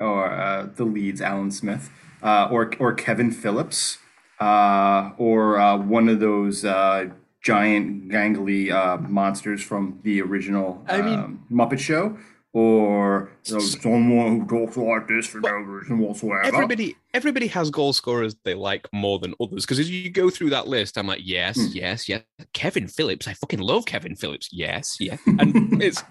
or 0.00 0.30
uh, 0.32 0.66
the 0.76 0.84
Leeds 0.84 1.20
Alan 1.20 1.50
Smith 1.50 1.90
uh, 2.22 2.48
or 2.50 2.70
or 2.78 2.92
Kevin 2.94 3.30
Phillips 3.30 3.98
uh, 4.40 5.10
or 5.18 5.58
uh, 5.58 5.76
one 5.76 6.08
of 6.08 6.20
those 6.20 6.64
uh, 6.64 7.06
giant 7.44 8.08
gangly 8.08 8.72
uh, 8.72 8.96
monsters 9.08 9.62
from 9.62 9.98
the 10.02 10.20
original 10.22 10.82
I 10.88 11.02
mean- 11.02 11.18
um, 11.18 11.46
Muppet 11.52 11.78
Show 11.78 12.16
or 12.54 13.32
you 13.46 13.54
know, 13.54 13.58
someone 13.60 14.40
who 14.40 14.46
talks 14.46 14.76
like 14.76 15.08
this 15.08 15.26
for 15.26 15.40
no 15.40 15.50
reason 15.50 15.98
whatsoever. 15.98 16.44
Everybody, 16.44 16.96
everybody 17.12 17.48
has 17.48 17.68
goal 17.68 17.92
scorers 17.92 18.36
they 18.44 18.54
like 18.54 18.86
more 18.92 19.18
than 19.18 19.34
others. 19.40 19.64
Because 19.66 19.80
as 19.80 19.90
you 19.90 20.08
go 20.08 20.30
through 20.30 20.50
that 20.50 20.68
list, 20.68 20.96
I'm 20.96 21.08
like, 21.08 21.20
yes, 21.24 21.56
Hmm. 21.56 21.72
yes, 21.72 22.08
yes. 22.08 22.22
Kevin 22.52 22.86
Phillips, 22.86 23.26
I 23.26 23.34
fucking 23.34 23.58
love 23.58 23.86
Kevin 23.86 24.14
Phillips. 24.14 24.48
Yes, 24.52 24.96
yeah. 25.00 25.16
And 25.26 25.82
it's 25.82 26.02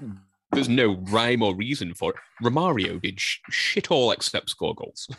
there's 0.52 0.70
no 0.70 0.98
rhyme 1.10 1.42
or 1.42 1.56
reason 1.56 1.94
for 1.96 2.12
it. 2.12 2.18
Romario 2.44 3.02
did 3.02 3.20
sh- 3.20 3.40
shit 3.50 3.90
all 3.90 4.12
except 4.12 4.50
score 4.50 4.76
goals. 4.76 5.08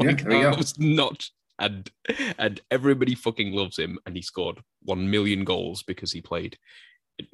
Yeah, 0.00 0.06
like, 0.10 0.22
there 0.24 0.42
that 0.44 0.52
go. 0.52 0.56
was 0.56 0.78
not. 0.78 1.28
And 1.58 1.90
and 2.38 2.60
everybody 2.70 3.14
fucking 3.14 3.52
loves 3.52 3.78
him, 3.78 3.98
and 4.06 4.16
he 4.16 4.22
scored 4.22 4.60
one 4.82 5.10
million 5.10 5.44
goals 5.44 5.82
because 5.82 6.12
he 6.12 6.20
played 6.20 6.58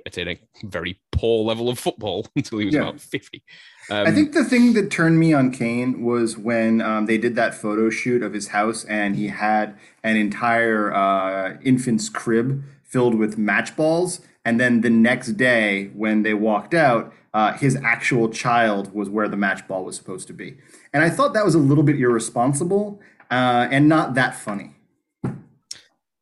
at 0.04 0.18
a 0.18 0.38
very 0.64 1.00
poor 1.10 1.42
level 1.44 1.70
of 1.70 1.78
football 1.78 2.26
until 2.36 2.58
he 2.58 2.66
was 2.66 2.74
Yeah. 2.74 2.82
about 2.82 3.00
fifty. 3.00 3.42
Um, 3.90 4.06
I 4.06 4.12
think 4.12 4.32
the 4.34 4.44
thing 4.44 4.74
that 4.74 4.90
turned 4.90 5.18
me 5.18 5.32
on 5.32 5.50
Kane 5.50 6.02
was 6.04 6.36
when 6.36 6.80
um, 6.80 7.06
they 7.06 7.18
did 7.18 7.34
that 7.36 7.54
photo 7.54 7.90
shoot 7.90 8.22
of 8.22 8.32
his 8.32 8.48
house 8.48 8.84
and 8.84 9.16
he 9.16 9.28
had 9.28 9.76
an 10.04 10.16
entire 10.16 10.92
uh, 10.92 11.56
infant's 11.64 12.08
crib 12.08 12.62
filled 12.84 13.14
with 13.14 13.38
match 13.38 13.74
balls. 13.76 14.20
And 14.44 14.60
then 14.60 14.80
the 14.82 14.90
next 14.90 15.32
day, 15.32 15.90
when 15.94 16.22
they 16.22 16.34
walked 16.34 16.72
out, 16.74 17.12
uh, 17.34 17.52
his 17.54 17.76
actual 17.76 18.28
child 18.28 18.92
was 18.94 19.08
where 19.08 19.28
the 19.28 19.36
match 19.36 19.66
ball 19.68 19.84
was 19.84 19.96
supposed 19.96 20.26
to 20.28 20.32
be. 20.32 20.56
And 20.92 21.02
I 21.02 21.10
thought 21.10 21.34
that 21.34 21.44
was 21.44 21.54
a 21.54 21.58
little 21.58 21.84
bit 21.84 21.96
irresponsible 21.96 23.00
uh, 23.30 23.68
and 23.70 23.88
not 23.88 24.14
that 24.14 24.34
funny. 24.34 24.74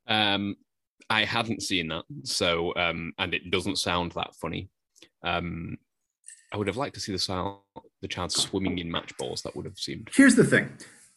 Um, 0.06 0.56
I 1.10 1.24
hadn't 1.24 1.62
seen 1.62 1.88
that, 1.88 2.04
so 2.24 2.74
um, 2.76 3.12
and 3.18 3.34
it 3.34 3.50
doesn't 3.50 3.76
sound 3.76 4.12
that 4.12 4.34
funny. 4.34 4.68
Um, 5.22 5.78
I 6.52 6.56
would 6.56 6.66
have 6.66 6.76
liked 6.76 6.94
to 6.94 7.00
see 7.00 7.12
the 7.12 7.18
child, 7.18 7.60
the 8.02 8.08
child 8.08 8.32
swimming 8.32 8.78
in 8.78 8.90
match 8.90 9.16
balls. 9.18 9.42
That 9.42 9.56
would 9.56 9.64
have 9.64 9.78
seemed. 9.78 10.10
Here's 10.14 10.34
the 10.34 10.44
thing. 10.44 10.70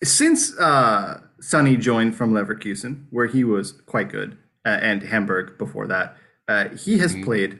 Since 0.03 0.57
uh, 0.57 1.21
Sonny 1.39 1.77
joined 1.77 2.15
from 2.15 2.33
Leverkusen, 2.33 3.05
where 3.11 3.27
he 3.27 3.43
was 3.43 3.73
quite 3.85 4.09
good, 4.09 4.37
uh, 4.65 4.79
and 4.81 5.03
Hamburg 5.03 5.57
before 5.57 5.87
that, 5.87 6.17
uh, 6.47 6.69
he 6.69 6.97
has 6.99 7.15
played 7.23 7.59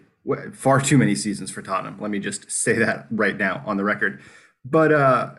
far 0.53 0.81
too 0.81 0.97
many 0.97 1.15
seasons 1.15 1.51
for 1.51 1.61
Tottenham. 1.61 1.97
Let 1.99 2.11
me 2.11 2.19
just 2.19 2.51
say 2.51 2.73
that 2.73 3.07
right 3.11 3.37
now 3.37 3.63
on 3.65 3.77
the 3.77 3.83
record. 3.83 4.21
But 4.63 4.91
uh, 4.91 5.35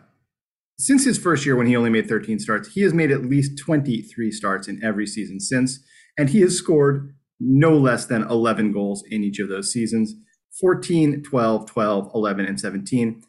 since 0.77 1.05
his 1.05 1.17
first 1.17 1.45
year, 1.45 1.55
when 1.55 1.67
he 1.67 1.75
only 1.75 1.89
made 1.89 2.07
13 2.07 2.39
starts, 2.39 2.73
he 2.73 2.81
has 2.81 2.93
made 2.93 3.11
at 3.11 3.25
least 3.25 3.57
23 3.59 4.31
starts 4.31 4.67
in 4.67 4.83
every 4.83 5.05
season 5.05 5.39
since, 5.39 5.79
and 6.17 6.29
he 6.29 6.41
has 6.41 6.57
scored 6.57 7.15
no 7.39 7.77
less 7.77 8.05
than 8.05 8.23
11 8.23 8.71
goals 8.71 9.03
in 9.09 9.23
each 9.23 9.39
of 9.39 9.49
those 9.49 9.71
seasons 9.71 10.15
14, 10.61 11.23
12, 11.23 11.65
12, 11.65 12.11
11, 12.13 12.45
and 12.45 12.59
17. 12.59 13.23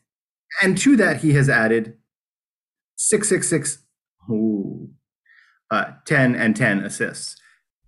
And 0.62 0.76
to 0.78 0.96
that, 0.96 1.22
he 1.22 1.32
has 1.32 1.48
added 1.48 1.96
666, 2.96 3.78
ooh, 4.30 4.90
uh, 5.70 5.92
10 6.06 6.34
and 6.34 6.54
10 6.54 6.80
assists. 6.80 7.36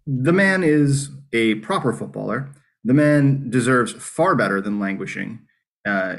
The 0.07 0.33
man 0.33 0.65
is 0.65 1.11
a 1.33 1.57
proper 1.57 1.93
footballer. 1.93 2.51
The 2.85 2.95
man 2.95 3.51
deserves 3.51 3.93
far 3.93 4.35
better 4.35 4.61
than 4.61 4.81
languishing 4.81 5.41
uh, 5.87 6.17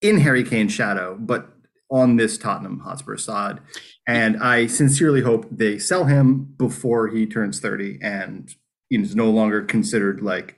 in 0.00 0.20
Harry 0.20 0.44
Kane's 0.44 0.72
shadow, 0.72 1.16
but 1.20 1.55
on 1.90 2.16
this 2.16 2.36
Tottenham 2.36 2.80
Hotspur 2.80 3.16
side. 3.16 3.60
And 4.06 4.42
I 4.42 4.66
sincerely 4.66 5.20
hope 5.22 5.46
they 5.50 5.78
sell 5.78 6.04
him 6.04 6.54
before 6.56 7.08
he 7.08 7.26
turns 7.26 7.60
30 7.60 7.98
and 8.02 8.54
is 8.90 9.16
no 9.16 9.30
longer 9.30 9.62
considered 9.62 10.20
like 10.20 10.56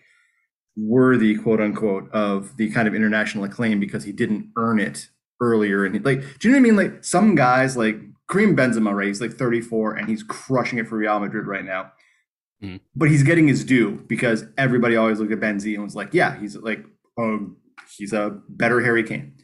worthy, 0.77 1.35
quote 1.37 1.61
unquote, 1.61 2.11
of 2.13 2.57
the 2.57 2.71
kind 2.71 2.87
of 2.89 2.95
international 2.95 3.45
acclaim 3.45 3.81
because 3.81 4.05
he 4.05 4.13
didn't 4.13 4.51
earn 4.57 4.79
it 4.81 5.09
earlier. 5.41 5.85
And 5.85 6.05
like, 6.05 6.21
do 6.39 6.49
you 6.49 6.53
know 6.55 6.61
what 6.61 6.61
I 6.61 6.71
mean? 6.71 6.77
Like 6.77 7.05
some 7.05 7.35
guys, 7.35 7.77
like 7.77 7.97
Karim 8.31 8.57
Benzema, 8.57 8.95
right? 8.95 9.09
He's 9.09 9.21
like 9.21 9.33
34 9.33 9.95
and 9.97 10.09
he's 10.09 10.23
crushing 10.23 10.79
it 10.79 10.89
for 10.89 10.97
Real 10.97 11.19
Madrid 11.21 11.47
right 11.47 11.65
now. 11.65 11.93
Mhm. 12.63 12.81
But 12.95 13.09
he's 13.11 13.23
getting 13.23 13.49
his 13.49 13.65
due 13.65 14.05
because 14.09 14.45
everybody 14.57 14.97
always 14.97 15.21
looked 15.21 15.33
at 15.33 15.41
Benzi 15.41 15.75
and 15.75 15.85
was 15.85 15.95
like, 15.97 16.13
yeah, 16.13 16.39
he's 16.39 16.57
like, 16.57 16.85
um, 17.19 17.57
he's 17.97 18.13
a 18.13 18.41
better 18.49 18.81
Harry 18.81 19.03
Kane. 19.03 19.35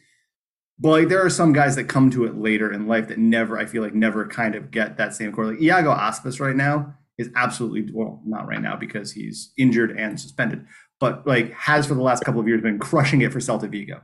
But 0.77 0.89
like, 0.89 1.07
there 1.07 1.25
are 1.25 1.29
some 1.29 1.53
guys 1.53 1.75
that 1.77 1.85
come 1.85 2.11
to 2.11 2.25
it 2.25 2.35
later 2.35 2.71
in 2.71 2.87
life 2.87 3.07
that 3.07 3.17
never, 3.17 3.57
I 3.57 3.65
feel 3.65 3.81
like, 3.81 3.93
never 3.93 4.27
kind 4.27 4.55
of 4.55 4.71
get 4.71 4.97
that 4.97 5.15
same 5.15 5.31
core. 5.31 5.45
Like 5.45 5.61
Iago 5.61 5.93
Aspas 5.93 6.39
right 6.39 6.55
now 6.55 6.93
is 7.17 7.29
absolutely 7.35 7.89
well, 7.93 8.21
not 8.25 8.47
right 8.47 8.61
now 8.61 8.75
because 8.75 9.11
he's 9.11 9.53
injured 9.57 9.97
and 9.97 10.19
suspended, 10.19 10.65
but 10.99 11.25
like 11.25 11.53
has 11.53 11.85
for 11.87 11.93
the 11.93 12.01
last 12.01 12.23
couple 12.25 12.41
of 12.41 12.47
years 12.47 12.61
been 12.61 12.79
crushing 12.79 13.21
it 13.21 13.31
for 13.31 13.39
Celta 13.39 13.69
Vigo. 13.69 14.01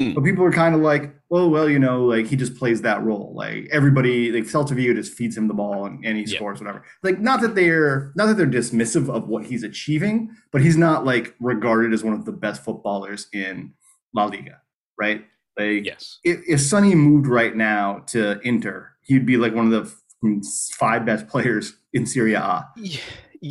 Mm. 0.00 0.14
But 0.14 0.24
people 0.24 0.44
are 0.44 0.50
kind 0.50 0.74
of 0.74 0.80
like, 0.80 1.14
well, 1.28 1.48
well, 1.50 1.68
you 1.68 1.78
know, 1.78 2.04
like 2.04 2.26
he 2.26 2.36
just 2.36 2.56
plays 2.56 2.82
that 2.82 3.02
role. 3.04 3.32
Like 3.36 3.68
everybody, 3.70 4.32
like 4.32 4.44
Celta 4.44 4.74
Vigo 4.74 4.94
just 4.94 5.12
feeds 5.12 5.36
him 5.36 5.46
the 5.46 5.54
ball 5.54 5.86
and, 5.86 6.04
and 6.04 6.16
he 6.16 6.26
scores 6.26 6.58
whatever. 6.58 6.84
Like 7.02 7.20
not 7.20 7.40
that 7.42 7.54
they're 7.54 8.12
not 8.16 8.26
that 8.26 8.36
they're 8.36 8.46
dismissive 8.46 9.08
of 9.08 9.28
what 9.28 9.44
he's 9.44 9.62
achieving, 9.62 10.34
but 10.50 10.62
he's 10.62 10.76
not 10.76 11.04
like 11.04 11.34
regarded 11.38 11.92
as 11.92 12.02
one 12.02 12.14
of 12.14 12.24
the 12.24 12.32
best 12.32 12.64
footballers 12.64 13.28
in 13.32 13.72
La 14.14 14.24
Liga, 14.24 14.60
right? 14.98 15.24
Like 15.56 15.84
Yes. 15.84 16.18
if, 16.24 16.40
if 16.46 16.60
Sonny 16.60 16.94
moved 16.94 17.26
right 17.26 17.54
now 17.54 18.00
to 18.08 18.40
Inter, 18.40 18.90
he'd 19.02 19.26
be 19.26 19.36
like 19.36 19.54
one 19.54 19.72
of 19.72 19.72
the 19.72 20.42
five 20.76 21.04
best 21.04 21.28
players 21.28 21.74
in 21.92 22.06
Serie 22.06 22.34
A. 22.34 22.66
Yeah, 22.76 23.00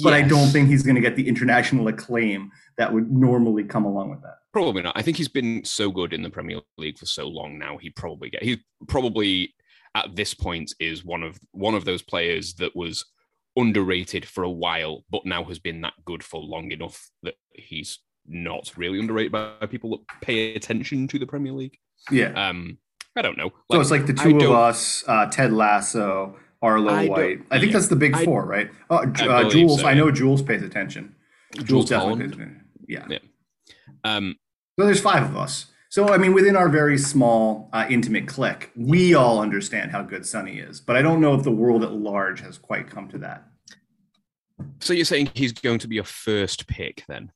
But 0.04 0.14
I 0.14 0.22
don't 0.24 0.48
think 0.50 0.70
he's 0.70 0.84
going 0.84 0.96
to 0.96 1.02
get 1.02 1.16
the 1.16 1.28
international 1.28 1.88
acclaim 1.88 2.52
that 2.78 2.92
would 2.92 3.12
normally 3.12 3.64
come 3.64 3.86
along 3.86 4.10
with 4.10 4.22
that. 4.24 4.38
Probably 4.52 4.82
not. 4.82 4.98
I 4.98 5.02
think 5.02 5.18
he's 5.18 5.28
been 5.28 5.64
so 5.64 5.92
good 5.92 6.14
in 6.14 6.24
the 6.24 6.30
Premier 6.30 6.60
League 6.78 6.98
for 6.98 7.06
so 7.06 7.28
long 7.28 7.58
now. 7.58 7.78
He 7.78 7.90
probably 7.90 8.30
get. 8.30 8.44
He 8.44 8.64
probably 8.88 9.54
at 9.96 10.16
this 10.16 10.34
point 10.34 10.74
is 10.80 11.06
one 11.06 11.24
of 11.24 11.40
one 11.52 11.76
of 11.76 11.86
those 11.86 12.02
players 12.02 12.56
that 12.56 12.76
was 12.76 13.06
underrated 13.56 14.26
for 14.26 14.44
a 14.44 14.50
while, 14.50 15.06
but 15.12 15.26
now 15.26 15.44
has 15.44 15.60
been 15.60 15.82
that 15.82 15.94
good 16.06 16.24
for 16.24 16.42
long 16.42 16.72
enough 16.72 17.10
that 17.22 17.36
he's 17.54 18.00
not 18.26 18.72
really 18.78 19.00
underrated 19.00 19.32
by 19.32 19.54
people 19.70 19.92
that 19.92 20.22
pay 20.22 20.56
attention 20.56 21.08
to 21.08 21.20
the 21.20 21.28
Premier 21.28 21.52
League. 21.52 21.78
Yeah. 22.12 22.50
Um, 22.50 22.78
I 23.16 23.22
don't 23.22 23.38
know. 23.38 23.52
so 23.72 23.80
it's 23.80 23.92
like 23.92 24.06
the 24.08 24.16
I 24.20 24.32
two 24.32 24.38
of 24.38 24.52
us, 24.52 25.04
uh, 25.08 25.28
Ted 25.28 25.54
Lasso, 25.54 26.36
Arlo 26.62 26.92
I 26.94 27.08
White. 27.08 27.42
I 27.52 27.60
think 27.60 27.72
yeah. 27.72 27.78
that's 27.78 27.88
the 27.88 27.96
big 27.96 28.16
I- 28.16 28.26
four, 28.26 28.46
right? 28.46 28.72
Oh, 28.90 28.98
I 28.98 29.28
uh, 29.28 29.50
Jules. 29.50 29.82
so, 29.82 29.88
I 29.88 29.94
know. 29.94 30.10
Jules 30.12 30.42
pays 30.42 30.64
attention. 30.64 31.16
Jules 31.64 31.90
definitely 31.90 32.24
pays 32.26 32.34
attention. 32.34 32.64
Yeah. 32.88 33.06
Yeah. 33.10 33.20
Um, 34.04 34.36
So 34.80 34.86
there's 34.86 35.02
five 35.02 35.24
of 35.24 35.38
us. 35.38 35.68
So 35.90 36.10
I 36.10 36.18
mean, 36.18 36.34
within 36.34 36.56
our 36.56 36.70
very 36.70 36.98
small, 36.98 37.70
uh, 37.72 37.86
intimate 37.88 38.28
clique, 38.28 38.72
we 38.76 39.14
all 39.14 39.40
understand 39.40 39.92
how 39.92 40.02
good 40.02 40.26
Sonny 40.26 40.58
is. 40.58 40.82
But 40.82 40.96
I 40.96 41.04
don't 41.04 41.22
know 41.22 41.36
if 41.36 41.44
the 41.44 41.52
world 41.52 41.84
at 41.84 41.92
large 41.92 42.42
has 42.42 42.58
quite 42.58 42.90
come 42.90 43.08
to 43.10 43.20
that. 43.20 43.44
so 44.80 44.92
you're 44.94 45.06
saying 45.06 45.30
he's 45.36 45.52
going 45.54 45.78
to 45.80 45.88
be 45.88 46.00
a 46.00 46.04
first 46.04 46.66
pick 46.66 47.04
then? 47.08 47.32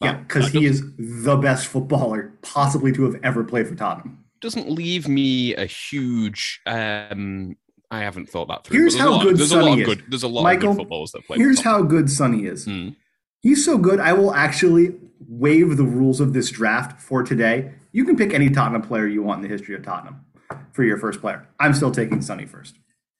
Yeah, 0.00 0.14
because 0.14 0.48
he 0.48 0.64
is 0.64 0.82
the 0.98 1.36
best 1.36 1.66
footballer 1.66 2.32
possibly 2.42 2.90
to 2.92 3.04
have 3.04 3.20
ever 3.22 3.44
played 3.44 3.68
for 3.68 3.74
Tottenham. 3.74 4.24
doesn't 4.40 4.70
leave 4.70 5.06
me 5.08 5.54
a 5.54 5.66
huge. 5.66 6.60
Um, 6.66 7.56
I 7.90 8.00
haven't 8.00 8.28
thought 8.28 8.48
that 8.48 8.64
through. 8.64 8.78
Here's 8.78 8.96
but 8.96 9.00
there's 9.00 9.04
a 9.04 9.10
how 9.10 9.10
lot, 9.12 9.22
good 9.24 9.36
there's 9.38 9.52
a 9.52 9.56
lot 9.56 9.64
Sonny 9.64 9.82
of 9.82 9.88
is. 9.88 10.04
There's 10.08 10.22
a 10.22 10.28
lot 10.28 10.42
Michael, 10.42 10.70
of 10.70 10.76
good 10.76 10.82
footballers 10.82 11.12
that 11.12 11.26
play. 11.26 11.36
Here's 11.38 11.60
how 11.60 11.82
good 11.82 12.10
Sonny 12.10 12.46
is. 12.46 12.66
Mm. 12.66 12.96
He's 13.42 13.64
so 13.64 13.78
good, 13.78 14.00
I 14.00 14.12
will 14.12 14.34
actually 14.34 14.94
waive 15.28 15.76
the 15.76 15.84
rules 15.84 16.20
of 16.20 16.32
this 16.32 16.50
draft 16.50 17.00
for 17.00 17.22
today. 17.22 17.72
You 17.92 18.04
can 18.04 18.16
pick 18.16 18.32
any 18.32 18.50
Tottenham 18.50 18.82
player 18.82 19.06
you 19.06 19.22
want 19.22 19.38
in 19.38 19.42
the 19.42 19.54
history 19.54 19.74
of 19.74 19.82
Tottenham 19.82 20.24
for 20.72 20.84
your 20.84 20.96
first 20.98 21.20
player. 21.20 21.48
I'm 21.58 21.74
still 21.74 21.90
taking 21.90 22.22
Sonny 22.22 22.46
first. 22.46 22.76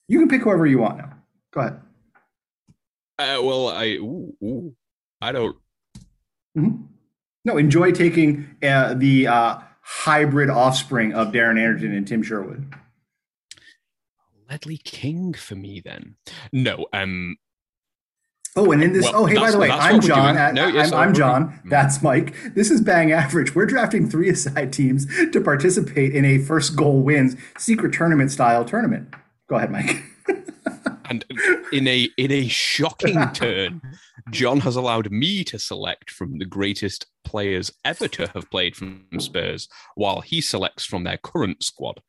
You 0.08 0.18
can 0.18 0.28
pick 0.28 0.42
whoever 0.42 0.66
you 0.66 0.78
want 0.78 0.98
now. 0.98 1.12
Go 1.52 1.60
ahead. 1.60 1.80
Uh, 3.18 3.42
well, 3.42 3.68
I 3.68 3.86
ooh, 3.96 4.34
ooh, 4.42 4.74
I 5.20 5.32
don't. 5.32 5.56
Mhm. 6.56 6.86
No, 7.44 7.56
enjoy 7.56 7.92
taking 7.92 8.48
uh, 8.62 8.94
the 8.94 9.26
uh, 9.26 9.58
hybrid 9.82 10.50
offspring 10.50 11.12
of 11.14 11.28
Darren 11.28 11.58
Anderton 11.58 11.94
and 11.94 12.06
Tim 12.06 12.22
Sherwood. 12.22 12.74
Ledley 14.48 14.78
King 14.78 15.32
for 15.32 15.54
me 15.54 15.80
then. 15.80 16.16
No, 16.52 16.86
um, 16.92 17.36
Oh, 18.56 18.72
and 18.72 18.82
in 18.82 18.92
this, 18.92 19.04
Well, 19.04 19.12
oh, 19.22 19.26
hey, 19.26 19.36
by 19.36 19.52
the 19.52 19.58
way, 19.58 19.70
I'm 19.70 20.00
John. 20.00 20.36
I- 20.36 20.50
No, 20.50 20.64
I'm, 20.66 20.74
yes, 20.74 20.90
I'm. 20.90 21.14
John. 21.14 21.50
Mm. 21.64 21.70
That's 21.70 22.02
Mike. 22.02 22.34
This 22.56 22.68
is 22.72 22.80
Bang 22.80 23.12
Average. 23.12 23.54
We're 23.54 23.64
drafting 23.66 24.10
three 24.10 24.28
aside 24.28 24.72
teams 24.72 25.06
to 25.30 25.40
participate 25.40 26.16
in 26.16 26.24
a 26.24 26.38
first 26.38 26.74
goal 26.74 27.00
wins 27.00 27.36
secret 27.58 27.92
tournament 27.94 28.32
style 28.32 28.64
tournament. 28.64 29.14
Go 29.48 29.54
ahead, 29.54 29.70
Mike. 29.70 30.02
And 31.10 31.24
in 31.72 31.88
a 31.88 32.08
in 32.16 32.30
a 32.30 32.46
shocking 32.46 33.30
turn, 33.34 33.82
John 34.30 34.60
has 34.60 34.76
allowed 34.76 35.10
me 35.10 35.44
to 35.44 35.58
select 35.58 36.10
from 36.10 36.38
the 36.38 36.46
greatest 36.46 37.06
players 37.24 37.72
ever 37.84 38.08
to 38.08 38.28
have 38.28 38.48
played 38.50 38.76
from 38.76 39.06
Spurs, 39.18 39.68
while 39.96 40.20
he 40.20 40.40
selects 40.40 40.84
from 40.84 41.04
their 41.04 41.18
current 41.18 41.64
squad. 41.64 42.00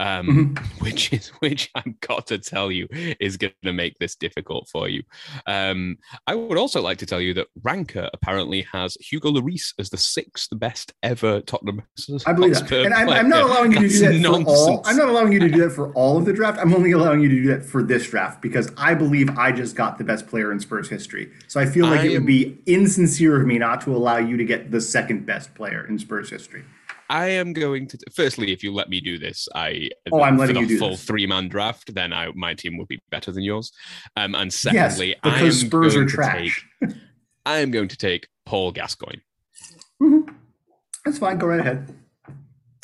Um, 0.00 0.56
which 0.78 1.12
is 1.12 1.28
which 1.40 1.70
I've 1.74 2.00
got 2.00 2.26
to 2.28 2.38
tell 2.38 2.72
you 2.72 2.88
is 3.20 3.36
going 3.36 3.52
to 3.64 3.72
make 3.72 3.98
this 3.98 4.16
difficult 4.16 4.68
for 4.72 4.88
you. 4.88 5.02
Um, 5.46 5.98
I 6.26 6.34
would 6.34 6.56
also 6.56 6.80
like 6.80 6.98
to 6.98 7.06
tell 7.06 7.20
you 7.20 7.34
that 7.34 7.48
Ranker 7.62 8.08
apparently 8.14 8.66
has 8.72 8.96
Hugo 8.96 9.30
Lloris 9.30 9.74
as 9.78 9.90
the 9.90 9.98
sixth 9.98 10.48
best 10.58 10.94
ever 11.02 11.42
Tottenham. 11.42 11.82
I 12.26 12.32
believe 12.32 12.54
that. 12.54 12.72
And 12.72 12.94
I'm, 12.94 13.08
I'm 13.10 13.28
not 13.28 13.42
allowing 13.42 13.72
you 13.72 13.80
to 13.80 13.88
do 13.88 13.98
That's 14.00 14.22
that 14.22 14.44
for 14.44 14.48
all. 14.48 14.82
I'm 14.86 14.96
not 14.96 15.08
allowing 15.08 15.32
you 15.32 15.40
to 15.40 15.48
do 15.48 15.60
that 15.60 15.70
for 15.70 15.92
all 15.92 16.16
of 16.16 16.24
the 16.24 16.32
draft. 16.32 16.58
I'm 16.58 16.74
only 16.74 16.92
allowing 16.92 17.20
you 17.20 17.28
to 17.28 17.34
do 17.34 17.46
that 17.48 17.64
for 17.64 17.82
this 17.82 18.08
draft 18.08 18.40
because 18.40 18.72
I 18.76 18.94
believe 18.94 19.36
I 19.36 19.52
just 19.52 19.76
got 19.76 19.98
the 19.98 20.04
best 20.04 20.26
player 20.26 20.50
in 20.50 20.60
Spurs 20.60 20.88
history. 20.88 21.30
So 21.46 21.60
I 21.60 21.66
feel 21.66 21.86
like 21.86 22.00
I 22.00 22.04
it 22.04 22.08
would 22.08 22.16
am- 22.16 22.26
be 22.26 22.58
insincere 22.66 23.38
of 23.38 23.46
me 23.46 23.58
not 23.58 23.82
to 23.82 23.94
allow 23.94 24.16
you 24.16 24.36
to 24.38 24.44
get 24.44 24.70
the 24.70 24.80
second 24.80 25.26
best 25.26 25.54
player 25.54 25.86
in 25.86 25.98
Spurs 25.98 26.30
history. 26.30 26.64
I 27.10 27.26
am 27.26 27.52
going 27.52 27.88
to. 27.88 27.98
Firstly, 28.14 28.52
if 28.52 28.62
you 28.62 28.72
let 28.72 28.88
me 28.88 29.00
do 29.00 29.18
this, 29.18 29.48
I 29.52 29.90
Oh, 30.12 30.22
I'm 30.22 30.36
for 30.36 30.42
letting 30.42 30.54
the 30.54 30.60
you 30.60 30.68
do 30.68 30.78
full 30.78 30.96
three 30.96 31.26
man 31.26 31.48
draft. 31.48 31.92
Then 31.92 32.12
I, 32.12 32.28
my 32.34 32.54
team 32.54 32.78
would 32.78 32.86
be 32.86 33.00
better 33.10 33.32
than 33.32 33.42
yours. 33.42 33.72
Um, 34.16 34.36
and 34.36 34.46
Yes, 34.46 34.96
secondly, 34.96 35.16
I 35.24 35.28
am 35.28 35.34
because 35.44 35.60
Spurs 35.60 35.94
going 35.94 36.06
are 36.06 36.08
to 36.08 36.14
trash. 36.14 36.66
Take, 36.80 36.94
I 37.44 37.58
am 37.58 37.72
going 37.72 37.88
to 37.88 37.96
take 37.96 38.28
Paul 38.46 38.70
Gascoigne, 38.70 39.20
That's 41.04 41.18
fine. 41.18 41.38
Go 41.38 41.48
right 41.48 41.60
ahead. 41.60 41.92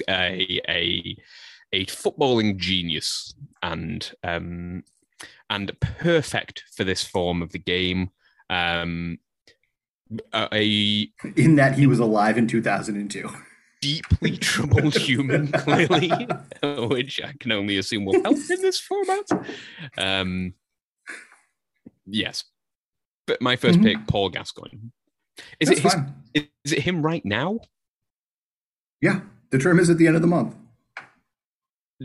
a 0.08 0.60
a 0.68 1.16
a 1.72 1.86
footballing 1.86 2.56
genius 2.56 3.32
and 3.62 4.12
um 4.24 4.82
and 5.48 5.70
perfect 5.80 6.64
for 6.74 6.82
this 6.82 7.04
form 7.04 7.42
of 7.42 7.52
the 7.52 7.60
game. 7.60 8.10
Um, 8.50 9.18
a 10.34 11.10
In 11.36 11.54
that 11.56 11.74
he 11.74 11.86
was 11.86 12.00
alive 12.00 12.36
in 12.36 12.48
2002. 12.48 13.30
Deeply 13.86 14.36
troubled 14.38 14.94
human, 14.96 15.48
clearly, 15.52 16.10
which 16.88 17.20
I 17.22 17.32
can 17.38 17.52
only 17.52 17.78
assume 17.78 18.04
will 18.04 18.22
help 18.22 18.36
in 18.36 18.60
this 18.62 18.80
format. 18.80 19.26
Um, 19.96 20.54
yes, 22.06 22.44
but 23.26 23.40
my 23.40 23.56
1st 23.56 23.78
Mhm. 23.78 23.82
pick, 23.84 24.06
Paul 24.06 24.30
Gascoigne. 24.30 24.78
Is 25.60 25.68
That's 25.68 25.80
it 25.80 25.82
his, 25.82 25.94
fine. 25.94 26.14
is 26.64 26.72
it 26.72 26.80
him 26.82 27.02
right 27.02 27.24
now? 27.24 27.60
Yeah, 29.02 29.20
the 29.50 29.58
term 29.58 29.78
is 29.78 29.90
at 29.90 29.98
the 29.98 30.06
end 30.06 30.16
of 30.16 30.22
the 30.22 30.28
month. 30.28 30.56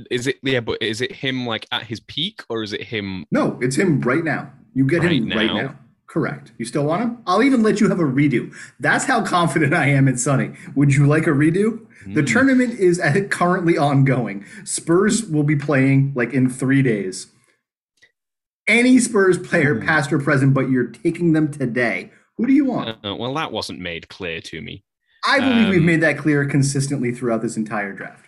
Is 0.10 0.28
it 0.28 0.38
yeah? 0.44 0.60
But 0.62 0.82
is 0.82 1.02
it 1.02 1.12
him 1.12 1.46
like 1.46 1.66
at 1.72 1.84
his 1.84 2.00
peak, 2.00 2.44
or 2.50 2.64
is 2.64 2.72
it 2.74 2.84
him? 2.84 3.26
No, 3.32 3.58
it's 3.62 3.76
him 3.78 4.00
right 4.02 4.24
now. 4.24 4.52
You 4.74 4.86
get 4.86 5.04
him 5.04 5.28
Right 5.30 5.36
right 5.50 5.64
now? 5.64 5.76
Correct. 6.12 6.52
You 6.58 6.66
still 6.66 6.84
want 6.84 7.02
him? 7.04 7.18
I'll 7.26 7.42
even 7.42 7.64
let 7.64 7.80
you 7.80 7.88
have 7.88 8.00
a 8.02 8.04
redo. 8.04 8.54
That's 8.82 9.06
how 9.06 9.24
confident 9.24 9.74
I 9.74 9.88
am 9.88 10.10
in 10.10 10.18
Sonny. 10.18 10.52
Would 10.76 10.94
you 10.94 11.08
like 11.08 11.26
a 11.26 11.30
redo? 11.30 11.88
Hmm. 12.04 12.16
The 12.16 12.24
tournament 12.24 12.78
is 12.78 13.00
at- 13.00 13.32
currently 13.40 13.78
ongoing. 13.78 14.44
Spurs 14.66 15.24
will 15.26 15.44
be 15.44 15.56
playing 15.56 16.12
like 16.14 16.34
in 16.34 16.50
three 16.50 16.82
days. 16.82 17.28
Any 18.68 19.00
Spurs 19.00 19.38
player, 19.38 19.76
Hmm. 19.80 19.86
past 19.86 20.12
or 20.12 20.20
present, 20.20 20.54
but 20.54 20.70
you're 20.70 20.88
taking 20.88 21.32
them 21.32 21.50
today. 21.50 22.12
Who 22.38 22.46
do 22.46 22.52
you 22.52 22.66
want? 22.66 22.90
Uh, 23.06 23.16
well, 23.16 23.34
that 23.36 23.54
wasn't 23.54 23.80
made 23.80 24.10
clear 24.10 24.42
to 24.42 24.62
me. 24.62 24.84
I 25.26 25.40
believe 25.40 25.70
we've 25.70 25.80
um, 25.80 25.86
made 25.86 26.02
that 26.02 26.18
clear 26.18 26.44
consistently 26.46 27.14
throughout 27.14 27.42
this 27.42 27.56
entire 27.56 27.94
draft. 27.94 28.26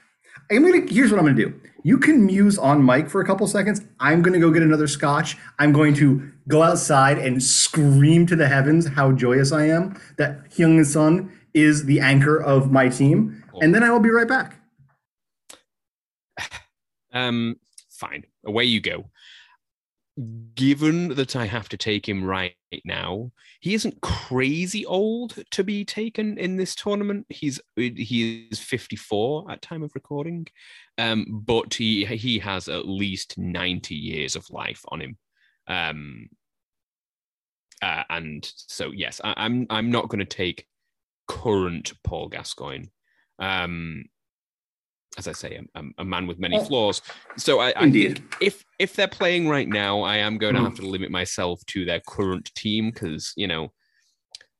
I'm 0.51 0.63
gonna. 0.63 0.85
Here's 0.89 1.11
what 1.11 1.19
I'm 1.19 1.25
gonna 1.25 1.37
do. 1.37 1.53
You 1.83 1.97
can 1.97 2.25
muse 2.25 2.57
on 2.57 2.81
Mike 2.81 3.09
for 3.09 3.21
a 3.21 3.25
couple 3.25 3.45
seconds. 3.47 3.81
I'm 3.99 4.21
gonna 4.21 4.39
go 4.39 4.51
get 4.51 4.63
another 4.63 4.87
scotch. 4.87 5.37
I'm 5.59 5.71
going 5.73 5.93
to 5.95 6.31
go 6.47 6.63
outside 6.63 7.17
and 7.17 7.41
scream 7.41 8.25
to 8.27 8.35
the 8.35 8.47
heavens 8.47 8.87
how 8.87 9.11
joyous 9.11 9.51
I 9.51 9.67
am 9.67 9.99
that 10.17 10.49
Hyung 10.51 10.85
Sun 10.85 11.31
is 11.53 11.85
the 11.85 11.99
anchor 11.99 12.41
of 12.41 12.71
my 12.71 12.89
team, 12.89 13.43
and 13.61 13.73
then 13.73 13.83
I 13.83 13.91
will 13.91 13.99
be 13.99 14.09
right 14.09 14.27
back. 14.27 14.59
Um, 17.13 17.57
fine, 17.91 18.23
away 18.45 18.63
you 18.63 18.81
go. 18.81 19.05
Given 20.53 21.15
that 21.15 21.35
I 21.35 21.45
have 21.47 21.69
to 21.69 21.77
take 21.77 22.07
him 22.07 22.23
right 22.23 22.53
now, 22.85 23.31
he 23.61 23.73
isn't 23.73 24.01
crazy 24.01 24.85
old 24.85 25.43
to 25.51 25.63
be 25.63 25.83
taken 25.83 26.37
in 26.37 26.55
this 26.55 26.75
tournament. 26.75 27.25
He's 27.29 27.59
he 27.75 28.47
is 28.51 28.59
54 28.59 29.49
at 29.49 29.63
time 29.63 29.81
of 29.81 29.95
recording, 29.95 30.45
um, 30.99 31.25
but 31.45 31.73
he 31.73 32.05
he 32.05 32.37
has 32.39 32.69
at 32.69 32.87
least 32.87 33.39
90 33.39 33.95
years 33.95 34.35
of 34.35 34.47
life 34.51 34.85
on 34.89 35.01
him. 35.01 35.17
Um, 35.67 36.29
uh, 37.81 38.03
and 38.09 38.51
so 38.55 38.91
yes, 38.91 39.19
I, 39.23 39.33
I'm 39.35 39.65
I'm 39.71 39.89
not 39.89 40.09
going 40.09 40.19
to 40.19 40.25
take 40.25 40.67
current 41.27 41.93
Paul 42.03 42.29
Gascoigne. 42.29 42.85
Um, 43.39 44.05
as 45.17 45.27
I 45.27 45.31
say, 45.33 45.55
a, 45.75 45.79
a- 45.79 45.91
a 45.99 46.05
man 46.05 46.27
with 46.27 46.39
many 46.39 46.57
Oh. 46.57 46.63
flaws. 46.63 47.01
So 47.37 47.59
I, 47.59 47.71
I 47.71 47.83
Indeed. 47.83 48.17
think 48.19 48.37
if 48.41 48.65
if 48.79 48.95
they're 48.95 49.07
playing 49.07 49.47
right 49.47 49.67
now, 49.67 50.01
I 50.01 50.17
am 50.17 50.37
going 50.37 50.55
to 50.55 50.61
Mhm. 50.61 50.65
have 50.65 50.75
to 50.75 50.87
limit 50.87 51.11
myself 51.11 51.63
to 51.67 51.85
their 51.85 52.01
current 52.07 52.53
team 52.55 52.91
because 52.91 53.33
you 53.35 53.47
know 53.47 53.71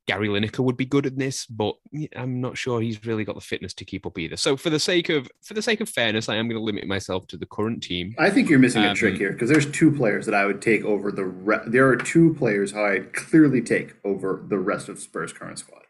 Gary 0.06 0.28
Lineker 0.28 0.60
would 0.62 0.76
be 0.76 0.84
good 0.84 1.06
at 1.06 1.16
this, 1.16 1.46
but 1.46 1.74
I'm 2.14 2.38
not 2.40 2.58
sure 2.58 2.80
he's 2.82 3.04
really 3.06 3.24
got 3.24 3.36
the 3.36 3.40
fitness 3.40 3.72
to 3.74 3.86
keep 3.86 4.04
up 4.04 4.18
either. 4.18 4.36
So 4.36 4.54
for 4.56 4.68
the 4.68 4.78
sake 4.78 5.08
of 5.08 5.28
for 5.42 5.54
the 5.54 5.62
sake 5.62 5.80
of 5.80 5.88
fairness, 5.88 6.28
I 6.28 6.36
am 6.36 6.46
going 6.46 6.58
to 6.60 6.64
limit 6.64 6.86
myself 6.86 7.26
to 7.28 7.36
the 7.38 7.46
current 7.46 7.82
team. 7.82 8.14
I 8.18 8.28
think 8.30 8.48
you're 8.50 8.58
missing 8.58 8.84
a 8.84 8.88
Um, 8.90 8.94
trick 8.94 9.16
here 9.16 9.32
because 9.32 9.48
there's 9.50 9.70
two 9.70 9.90
players 9.90 10.26
that 10.26 10.34
I 10.34 10.44
would 10.46 10.60
take 10.62 10.84
over 10.84 11.10
the. 11.10 11.24
Re- 11.24 11.64
there 11.66 11.88
are 11.88 11.96
two 11.96 12.34
players 12.34 12.72
who 12.72 12.80
I'd 12.80 13.12
clearly 13.14 13.62
take 13.62 13.94
over 14.04 14.44
the 14.46 14.58
rest 14.58 14.88
of 14.90 14.98
Spurs' 15.00 15.32
current 15.32 15.58
squad. 15.58 15.83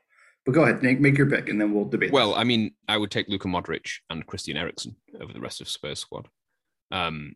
But 0.47 0.53
go 0.53 0.63
ahead, 0.65 0.83
make, 0.83 1.01
make 1.01 1.17
your 1.17 1.29
pick, 1.29 1.49
and 1.49 1.61
then 1.61 1.73
we'll 1.73 1.87
debate. 1.87 2.13
Well, 2.13 2.35
I 2.35 2.45
mean, 2.45 2.73
I 2.89 2.99
would 2.99 3.11
take 3.11 3.29
Luka 3.29 3.49
Modric 3.49 3.87
and 4.11 4.27
Christian 4.27 4.57
Eriksen 4.57 4.97
over 5.21 5.33
the 5.33 5.41
rest 5.41 5.61
of 5.63 5.69
Spurs 5.69 6.01
squad. 6.01 6.29
Um, 6.91 7.35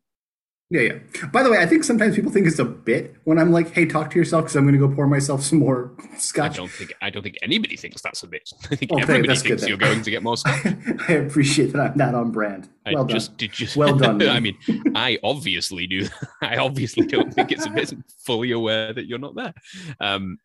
Yeah, 0.71 0.81
yeah. 0.83 1.27
By 1.33 1.43
the 1.43 1.51
way, 1.51 1.57
I 1.57 1.65
think 1.65 1.83
sometimes 1.85 2.15
people 2.15 2.31
think 2.31 2.47
it's 2.47 2.59
a 2.59 2.65
bit 2.67 3.17
when 3.25 3.39
I'm 3.39 3.51
like, 3.51 3.71
"Hey, 3.73 3.87
talk 3.87 4.11
to 4.11 4.19
yourself," 4.19 4.45
because 4.45 4.57
I'm 4.57 4.65
going 4.65 4.79
to 4.79 4.87
go 4.87 4.95
pour 4.95 5.07
myself 5.07 5.43
some 5.43 5.59
more 5.61 5.97
scotch. 6.19 6.53
I 6.53 6.57
don't 6.57 6.71
think 6.71 6.93
I 7.01 7.09
don't 7.09 7.23
think 7.23 7.39
anybody 7.41 7.75
thinks 7.79 8.03
that's 8.03 8.23
a 8.23 8.27
bit. 8.27 8.51
I 8.71 8.77
think 8.77 8.93
Well, 8.93 9.01
everybody 9.01 9.35
thinks 9.37 9.67
you're 9.67 9.79
going 9.79 10.03
to 10.03 10.11
get 10.11 10.23
more 10.23 10.37
scotch. 10.43 10.67
I 11.09 11.13
appreciate 11.15 11.73
that 11.73 11.81
I'm 11.81 11.97
not 11.97 12.15
on 12.15 12.31
brand. 12.31 12.69
I 12.85 12.93
Well 12.93 13.07
done. 13.07 13.17
just 13.17 13.39
did 13.39 13.53
just 13.53 13.75
Well 13.77 13.97
done, 13.97 14.21
I 14.29 14.41
mean, 14.41 14.59
I 14.95 15.19
obviously 15.25 15.87
do. 15.87 16.07
I 16.43 16.59
obviously 16.59 17.07
don't 17.07 17.33
think 17.33 17.51
it's 17.53 17.65
a 17.65 17.71
bit 17.71 17.91
fully 18.27 18.51
aware 18.51 18.93
that 18.93 19.07
you're 19.07 19.19
not 19.19 19.35
there. 19.37 19.55
Um, 20.01 20.37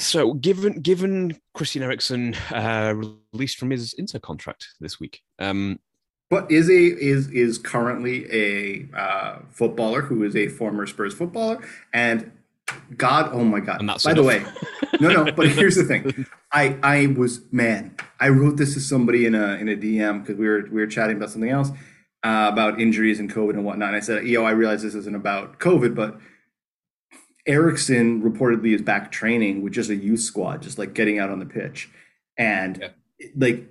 so 0.00 0.34
given 0.34 0.80
given 0.80 1.38
Christian 1.54 1.82
Eriksen 1.82 2.34
uh, 2.50 2.94
released 3.32 3.58
from 3.58 3.70
his 3.70 3.92
Inter 3.94 4.18
contract 4.18 4.68
this 4.80 4.98
week, 4.98 5.22
um, 5.38 5.78
But 6.30 6.50
is 6.50 6.68
a 6.68 6.72
is 6.72 7.28
is 7.28 7.58
currently 7.58 8.26
a 8.32 8.98
uh, 8.98 9.38
footballer 9.50 10.02
who 10.02 10.22
is 10.24 10.34
a 10.36 10.48
former 10.48 10.86
Spurs 10.86 11.14
footballer, 11.14 11.62
and 11.92 12.32
God, 12.96 13.30
oh 13.32 13.44
my 13.44 13.60
God! 13.60 13.86
By 14.04 14.14
the 14.14 14.22
way, 14.22 14.44
no, 15.00 15.10
no. 15.10 15.32
But 15.32 15.48
here's 15.48 15.76
the 15.76 15.84
thing: 15.84 16.26
I 16.52 16.76
I 16.82 17.06
was 17.08 17.40
man. 17.52 17.94
I 18.18 18.28
wrote 18.28 18.56
this 18.56 18.74
to 18.74 18.80
somebody 18.80 19.26
in 19.26 19.34
a 19.34 19.54
in 19.54 19.68
a 19.68 19.76
DM 19.76 20.20
because 20.20 20.36
we 20.36 20.46
were 20.46 20.68
we 20.70 20.80
were 20.80 20.86
chatting 20.86 21.16
about 21.16 21.30
something 21.30 21.50
else 21.50 21.70
uh, 22.22 22.50
about 22.52 22.80
injuries 22.80 23.20
and 23.20 23.32
COVID 23.32 23.50
and 23.50 23.64
whatnot. 23.64 23.88
And 23.88 23.96
I 23.96 24.00
said, 24.00 24.26
yo, 24.26 24.44
I 24.44 24.50
realize 24.50 24.82
this 24.82 24.94
isn't 24.94 25.16
about 25.16 25.58
COVID, 25.58 25.94
but 25.94 26.18
Eriksen 27.46 28.22
reportedly 28.22 28.74
is 28.74 28.82
back 28.82 29.10
training 29.10 29.62
with 29.62 29.72
just 29.72 29.90
a 29.90 29.96
youth 29.96 30.20
squad, 30.20 30.62
just 30.62 30.78
like 30.78 30.94
getting 30.94 31.18
out 31.18 31.30
on 31.30 31.38
the 31.38 31.46
pitch, 31.46 31.90
and 32.36 32.78
Yeah. 32.80 32.88
like 33.36 33.66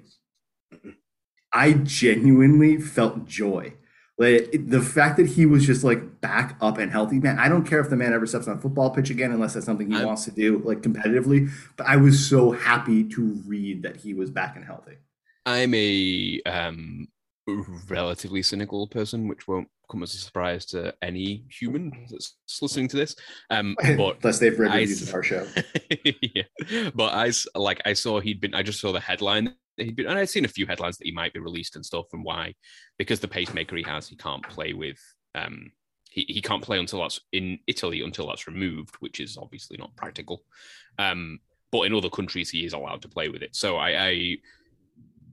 I 1.51 1.73
genuinely 1.73 2.77
felt 2.77 3.25
joy. 3.25 3.73
Like 4.17 4.49
the 4.67 4.81
fact 4.81 5.15
that 5.17 5.27
he 5.27 5.45
was 5.45 5.65
just 5.65 5.83
like 5.83 6.19
back 6.19 6.57
up 6.61 6.77
and 6.77 6.91
healthy, 6.91 7.19
man. 7.19 7.39
I 7.39 7.47
don't 7.47 7.63
care 7.65 7.79
if 7.79 7.89
the 7.89 7.95
man 7.95 8.11
ever 8.13 8.25
steps 8.27 8.47
on 8.47 8.57
a 8.57 8.59
football 8.59 8.89
pitch 8.89 9.09
again, 9.09 9.31
unless 9.31 9.53
that's 9.53 9.65
something 9.65 9.89
he 9.89 9.95
I'm- 9.97 10.05
wants 10.05 10.25
to 10.25 10.31
do, 10.31 10.59
like 10.65 10.81
competitively. 10.81 11.49
But 11.77 11.87
I 11.87 11.95
was 11.95 12.27
so 12.27 12.51
happy 12.51 13.03
to 13.05 13.41
read 13.47 13.81
that 13.83 13.95
he 13.97 14.13
was 14.13 14.29
back 14.29 14.55
and 14.57 14.65
healthy. 14.65 14.97
I'm 15.45 15.73
a 15.73 16.41
um, 16.45 17.07
relatively 17.87 18.43
cynical 18.43 18.87
person, 18.87 19.27
which 19.29 19.47
won't 19.47 19.69
come 19.89 20.03
as 20.03 20.13
a 20.13 20.17
surprise 20.17 20.65
to 20.67 20.93
any 21.01 21.45
human 21.49 21.91
that's 22.09 22.35
listening 22.61 22.87
to 22.89 22.97
this. 22.97 23.15
Um, 23.49 23.75
but 23.97 24.17
Unless 24.23 24.39
they've 24.39 24.57
read 24.57 24.71
I 24.71 24.79
reviews 24.79 25.07
of 25.07 25.13
our 25.13 25.23
show. 25.23 25.47
yeah, 26.21 26.43
but 26.93 27.13
I 27.13 27.31
like 27.55 27.81
I 27.85 27.93
saw 27.93 28.19
he'd 28.19 28.41
been. 28.41 28.55
I 28.55 28.63
just 28.63 28.79
saw 28.79 28.91
the 28.91 28.99
headline 28.99 29.55
that 29.77 29.83
he'd 29.83 29.95
been, 29.95 30.07
and 30.07 30.17
I'd 30.17 30.29
seen 30.29 30.45
a 30.45 30.49
few 30.49 30.65
headlines 30.65 30.97
that 30.97 31.05
he 31.05 31.11
might 31.11 31.33
be 31.33 31.39
released 31.39 31.75
and 31.75 31.85
stuff. 31.85 32.05
And 32.13 32.23
why? 32.23 32.55
Because 32.97 33.19
the 33.19 33.27
pacemaker 33.27 33.75
he 33.75 33.83
has, 33.83 34.07
he 34.07 34.15
can't 34.15 34.43
play 34.43 34.73
with 34.73 34.99
um, 35.35 35.71
he, 36.09 36.25
he 36.27 36.41
can't 36.41 36.63
play 36.63 36.79
until 36.79 37.01
that's 37.01 37.19
in 37.31 37.59
Italy 37.67 38.01
until 38.01 38.27
that's 38.27 38.47
removed, 38.47 38.95
which 38.99 39.19
is 39.19 39.37
obviously 39.37 39.77
not 39.77 39.95
practical. 39.95 40.43
Um, 40.97 41.39
but 41.71 41.83
in 41.83 41.93
other 41.93 42.09
countries, 42.09 42.49
he 42.49 42.65
is 42.65 42.73
allowed 42.73 43.01
to 43.03 43.07
play 43.09 43.29
with 43.29 43.43
it. 43.43 43.55
So 43.55 43.77
I, 43.77 44.07
I 44.07 44.37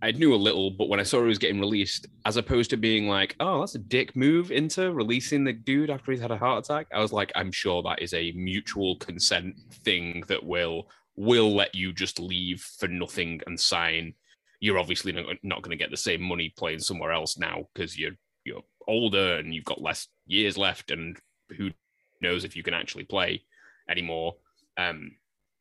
I 0.03 0.13
knew 0.13 0.35
a 0.35 0.37
little, 0.37 0.71
but 0.71 0.89
when 0.89 1.01
I 1.01 1.05
saw 1.05 1.21
he 1.21 1.29
was 1.29 1.39
getting 1.39 1.61
released, 1.61 2.07
as 2.25 2.37
opposed 2.37 2.71
to 2.71 2.77
being 2.77 3.09
like, 3.09 3.35
"Oh, 3.41 3.61
that's 3.61 3.75
a 3.75 3.79
dick 3.79 4.15
move," 4.15 4.51
into 4.53 4.93
releasing 4.93 5.45
the 5.45 5.53
dude 5.53 5.91
after 5.91 6.13
he's 6.13 6.21
had 6.21 6.31
a 6.31 6.37
heart 6.37 6.65
attack, 6.65 6.87
I 6.93 7.01
was 7.01 7.13
like, 7.13 7.33
"I'm 7.35 7.51
sure 7.51 7.83
that 7.83 8.03
is 8.03 8.13
a 8.13 8.33
mutual 8.33 8.97
consent 8.97 9.57
thing 9.85 10.23
that 10.29 10.45
will 10.45 10.91
will 11.17 11.55
let 11.55 11.75
you 11.75 11.93
just 11.93 12.21
leave 12.21 12.61
for 12.61 12.89
nothing 12.89 13.41
and 13.47 13.59
sign. 13.59 14.15
You're 14.61 14.79
obviously 14.79 15.13
not, 15.13 15.37
not 15.43 15.63
going 15.63 15.71
to 15.77 15.83
get 15.83 15.91
the 15.91 15.97
same 15.97 16.21
money 16.23 16.53
playing 16.57 16.81
somewhere 16.81 17.13
else 17.13 17.39
now 17.39 17.69
because 17.73 17.99
you're 17.99 18.17
you're 18.45 18.65
older 18.87 19.37
and 19.37 19.55
you've 19.55 19.65
got 19.65 19.81
less 19.81 20.09
years 20.27 20.59
left, 20.59 20.91
and 20.91 21.19
who 21.57 21.71
knows 22.21 22.45
if 22.45 22.55
you 22.57 22.63
can 22.63 22.75
actually 22.75 23.05
play 23.05 23.43
anymore." 23.89 24.37
Um, 24.77 25.13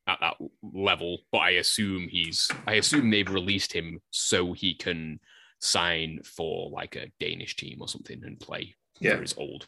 at 0.08 0.20
that 0.22 0.36
level, 0.74 1.20
but 1.32 1.40
I 1.40 1.52
assume 1.52 2.08
he's 2.10 2.50
I 2.68 2.74
assume 2.74 3.10
they've 3.10 3.30
released 3.30 3.74
him 3.74 4.00
so 4.12 4.54
he 4.54 4.76
can 4.76 5.20
sign 5.60 6.20
for 6.24 6.70
like 6.70 6.96
a 6.96 7.12
Danish 7.20 7.56
team 7.56 7.78
or 7.82 7.88
something 7.88 8.22
and 8.24 8.40
play 8.40 8.76
Yeah. 9.00 9.16
for 9.16 9.22
his 9.22 9.36
old. 9.38 9.68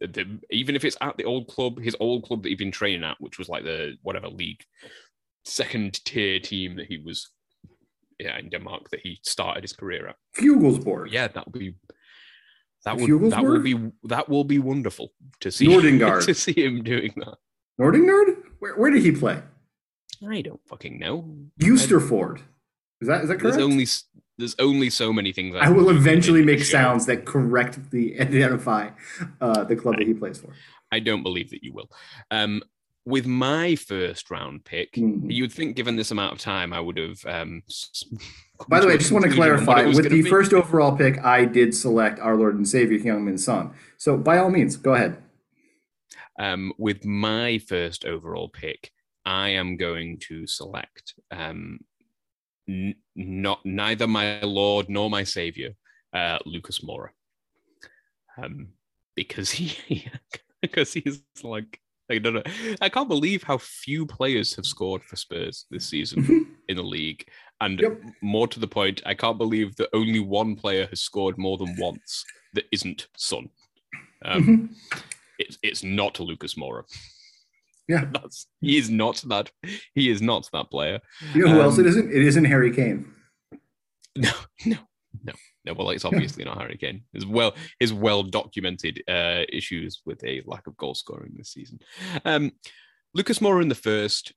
The, 0.00 0.40
even 0.50 0.74
if 0.74 0.84
it's 0.84 0.96
at 1.00 1.16
the 1.16 1.24
old 1.24 1.46
club, 1.46 1.78
his 1.80 1.96
old 2.00 2.24
club 2.24 2.42
that 2.42 2.48
he'd 2.48 2.58
been 2.58 2.72
training 2.72 3.04
at, 3.04 3.16
which 3.20 3.38
was 3.38 3.48
like 3.48 3.62
the 3.62 3.96
whatever 4.02 4.28
league 4.28 4.64
second 5.44 6.04
tier 6.04 6.40
team 6.40 6.76
that 6.76 6.86
he 6.86 6.98
was 6.98 7.30
yeah 8.18 8.38
in 8.38 8.48
Denmark 8.48 8.90
that 8.90 9.00
he 9.00 9.20
started 9.22 9.62
his 9.62 9.72
career 9.72 10.08
at. 10.08 10.16
Fugelsborg. 10.34 11.12
Yeah, 11.12 11.28
that 11.28 11.46
would 11.46 11.58
be 11.60 11.74
that 12.84 12.96
would 12.96 13.30
that 13.30 13.44
will 13.44 13.60
be 13.62 13.90
that 14.04 14.28
will 14.28 14.44
be 14.44 14.58
wonderful 14.58 15.12
to 15.40 15.52
see 15.52 15.68
Nordengard. 15.68 16.24
to 16.26 16.34
see 16.34 16.52
him 16.52 16.82
doing 16.82 17.12
that. 17.16 17.36
Nordingard? 17.78 18.41
Where, 18.62 18.76
where 18.76 18.90
did 18.92 19.02
he 19.02 19.10
play? 19.10 19.42
I 20.24 20.40
don't 20.40 20.60
fucking 20.68 20.96
know. 21.00 21.28
Eusterford. 21.60 22.38
Is 23.00 23.08
that 23.08 23.22
is 23.22 23.28
that 23.28 23.40
correct? 23.40 23.56
There's 23.56 23.64
only 23.64 23.86
there's 24.38 24.54
only 24.60 24.88
so 24.88 25.12
many 25.12 25.32
things 25.32 25.56
I 25.60 25.68
will 25.68 25.90
eventually 25.90 26.44
make 26.44 26.62
sounds 26.62 27.06
that 27.06 27.24
correctly 27.24 28.20
identify 28.20 28.90
uh, 29.40 29.64
the 29.64 29.74
club 29.74 29.96
that 29.98 30.06
he 30.06 30.14
plays 30.14 30.38
for. 30.38 30.52
I 30.92 31.00
don't 31.00 31.24
believe 31.24 31.50
that 31.50 31.64
you 31.64 31.72
will. 31.72 31.90
Um, 32.30 32.62
with 33.04 33.26
my 33.26 33.74
first 33.74 34.30
round 34.30 34.64
pick, 34.64 34.92
Mhm. 34.92 35.24
you 35.28 35.42
would 35.42 35.52
think, 35.52 35.74
given 35.74 35.96
this 35.96 36.12
amount 36.12 36.34
of 36.34 36.38
time, 36.38 36.72
I 36.72 36.78
would 36.78 36.98
have. 36.98 37.18
Um, 37.26 37.64
By 38.68 38.78
the 38.78 38.86
way, 38.86 38.92
I 38.92 38.96
just 38.96 39.10
want 39.10 39.24
to 39.24 39.28
conclusion 39.30 39.58
on 39.58 39.66
what 39.66 39.74
clarify 39.74 39.96
with 39.96 40.08
the 40.08 40.22
be. 40.22 40.30
first 40.30 40.52
overall 40.52 40.96
pick, 40.96 41.18
I 41.24 41.46
did 41.46 41.74
select 41.74 42.20
our 42.20 42.36
Lord 42.36 42.54
and 42.54 42.68
Savior, 42.68 42.96
Young 42.98 43.22
Heung-min 43.22 43.38
Son. 43.38 43.72
So 43.96 44.16
by 44.16 44.38
all 44.38 44.50
means, 44.50 44.76
go 44.76 44.94
ahead. 44.94 45.20
Um, 46.38 46.72
with 46.78 47.04
my 47.04 47.58
first 47.58 48.04
overall 48.04 48.48
pick, 48.48 48.90
I 49.24 49.50
am 49.50 49.76
going 49.76 50.18
to 50.28 50.46
select 50.46 51.14
um, 51.30 51.80
n- 52.68 52.94
not 53.14 53.60
neither 53.64 54.06
my 54.06 54.40
Lord 54.40 54.88
nor 54.88 55.10
my 55.10 55.24
Savior, 55.24 55.70
uh, 56.14 56.38
Lucas 56.46 56.80
Moura, 56.80 57.08
um, 58.42 58.68
because 59.14 59.50
he 59.50 60.08
because 60.62 60.92
he's 60.92 61.22
like 61.42 61.80
I 62.10 62.18
don't 62.18 62.34
know. 62.34 62.42
I 62.80 62.88
can't 62.88 63.08
believe 63.08 63.42
how 63.42 63.58
few 63.58 64.06
players 64.06 64.54
have 64.56 64.66
scored 64.66 65.02
for 65.04 65.16
Spurs 65.16 65.66
this 65.70 65.88
season 65.88 66.46
in 66.68 66.76
the 66.76 66.82
league, 66.82 67.26
and 67.60 67.80
Yep. 67.80 68.00
more 68.22 68.48
to 68.48 68.60
the 68.60 68.66
point, 68.66 69.02
I 69.06 69.14
can't 69.14 69.38
believe 69.38 69.76
that 69.76 69.88
only 69.92 70.20
one 70.20 70.56
player 70.56 70.86
has 70.88 71.00
scored 71.00 71.38
more 71.38 71.58
than 71.58 71.76
once 71.78 72.24
that 72.54 72.64
isn't 72.72 73.08
Son. 73.16 73.48
Um, 74.24 74.70
it's 75.42 75.58
it's 75.62 75.82
not 75.82 76.18
Lucas 76.20 76.54
Moura. 76.54 76.82
Yeah. 77.88 78.04
That's 78.12 78.46
he 78.60 78.78
is 78.78 78.90
not 78.90 79.22
that 79.26 79.50
he 79.94 80.10
is 80.10 80.22
not 80.22 80.48
that 80.52 80.70
player. 80.70 81.00
You 81.34 81.46
know 81.46 81.52
who 81.54 81.60
else 81.60 81.78
Um, 81.78 81.84
it 81.84 81.88
isn't? 81.88 82.10
It 82.10 82.22
isn't 82.24 82.44
Harry 82.44 82.74
Kane. 82.74 83.06
No, 84.14 84.30
no, 84.66 84.76
no, 85.24 85.32
no. 85.64 85.72
Well, 85.72 85.88
it's 85.88 86.04
obviously 86.04 86.44
not 86.44 86.58
Harry 86.58 86.76
Kane. 86.76 87.04
His 87.14 87.24
well 87.24 87.54
his 87.80 87.94
well 87.94 88.22
documented 88.22 89.02
uh, 89.08 89.44
issues 89.50 90.02
with 90.04 90.22
a 90.22 90.42
lack 90.44 90.66
of 90.66 90.76
goal 90.76 90.94
scoring 90.94 91.32
this 91.34 91.48
season. 91.48 91.78
Um, 92.26 92.52
Lucas 93.14 93.38
Moura 93.38 93.62
in 93.62 93.68
the 93.68 93.74
first. 93.74 94.34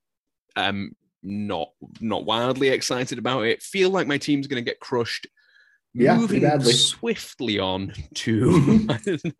Um, 0.55 0.93
not 1.23 1.71
not 1.99 2.23
wildly 2.23 2.69
excited 2.69 3.17
about 3.17 3.41
it. 3.41 3.61
Feel 3.61 3.89
like 3.89 4.07
my 4.07 4.17
team's 4.17 4.47
going 4.47 4.63
to 4.63 4.71
get 4.71 4.79
crushed. 4.79 5.27
Yeah, 5.97 6.17
Moving 6.17 6.59
swiftly 6.61 7.57
on 7.57 7.93
to 8.15 8.51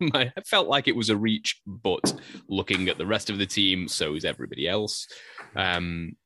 my, 0.00 0.32
I 0.34 0.40
felt 0.46 0.68
like 0.68 0.88
it 0.88 0.96
was 0.96 1.10
a 1.10 1.16
reach, 1.16 1.60
but 1.66 2.18
looking 2.48 2.88
at 2.88 2.96
the 2.96 3.06
rest 3.06 3.28
of 3.28 3.36
the 3.36 3.44
team, 3.44 3.88
so 3.88 4.14
is 4.14 4.24
everybody 4.24 4.66
else. 4.66 5.06
Um, 5.54 6.16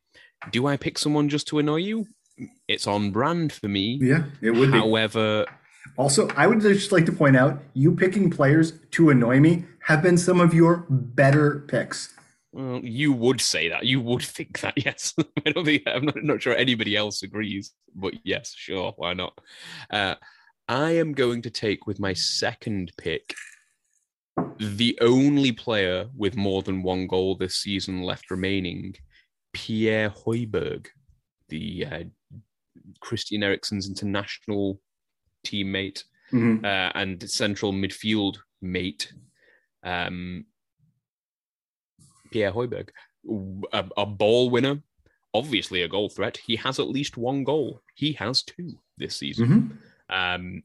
do 0.53 0.69
I 0.69 0.77
pick 0.77 0.99
someone 0.99 1.29
just 1.29 1.49
to 1.49 1.59
annoy 1.59 1.79
you? 1.79 2.07
It's 2.69 2.87
on 2.87 3.11
brand 3.11 3.53
for 3.53 3.67
me. 3.67 3.99
Yeah, 4.01 4.25
it 4.41 4.53
would 4.53 4.71
be. 4.71 4.79
However, 4.79 5.47
Also, 5.99 6.29
I 6.37 6.47
would 6.47 6.61
just 6.61 6.93
like 6.93 7.07
to 7.07 7.13
point 7.13 7.37
out 7.37 7.61
you 7.75 7.97
picking 7.97 8.31
players 8.31 8.75
to 8.93 9.11
annoy 9.11 9.41
me 9.41 9.65
have 9.87 10.01
been 10.01 10.17
some 10.17 10.41
of 10.41 10.55
your 10.55 10.87
better 10.89 11.65
picks. 11.69 12.15
Well, 12.53 12.81
you 12.83 13.13
would 13.13 13.41
say 13.41 13.69
that. 13.69 13.87
You 13.87 14.01
would 14.01 14.23
think 14.37 14.61
that. 14.61 14.75
Yes, 14.85 15.15
I 15.47 15.53
don't 15.53 15.65
think 15.65 15.83
I'm 15.87 16.05
not, 16.05 16.23
not 16.23 16.43
sure 16.43 16.55
anybody 16.57 16.97
else 16.97 17.23
agrees, 17.23 17.73
but 17.95 18.15
yes, 18.25 18.55
sure, 18.57 18.93
why 18.97 19.15
not? 19.15 19.39
Uh, 19.91 20.15
I 20.69 20.93
am 20.93 21.13
going 21.13 21.43
to 21.43 21.51
take 21.51 21.87
with 21.87 21.99
my 22.01 22.13
second 22.13 22.93
pick 22.97 23.35
the 24.59 24.97
only 25.01 25.53
player 25.53 26.07
with 26.17 26.37
more 26.37 26.63
than 26.63 26.83
one 26.83 27.07
goal 27.07 27.35
this 27.37 27.57
season 27.57 28.03
left 28.03 28.31
remaining, 28.31 28.95
Pierre 29.53 30.11
Højbjerg, 30.11 30.87
the 31.49 31.87
uh, 31.87 32.03
Christian 33.01 33.43
Eriksen's 33.43 33.89
international 33.89 34.81
teammate 35.47 36.05
Mhm. 36.33 36.65
uh, 36.65 36.93
and 36.95 37.29
central 37.29 37.73
midfield 37.73 38.37
mate, 38.63 39.13
um, 39.83 40.45
Pierre 42.31 42.53
Højbjerg, 42.53 42.89
a, 43.73 43.85
a 43.97 44.07
ball 44.07 44.51
winner, 44.51 44.83
obviously 45.35 45.83
a 45.83 45.89
goal 45.89 46.09
threat. 46.09 46.39
He 46.47 46.57
has 46.57 46.79
at 46.79 46.89
least 46.89 47.17
one 47.17 47.45
goal. 47.45 47.83
He 47.95 48.13
has 48.15 48.43
two 48.43 48.79
this 48.99 49.17
season. 49.17 49.79
Mhm. 50.11 50.35
Um, 50.37 50.63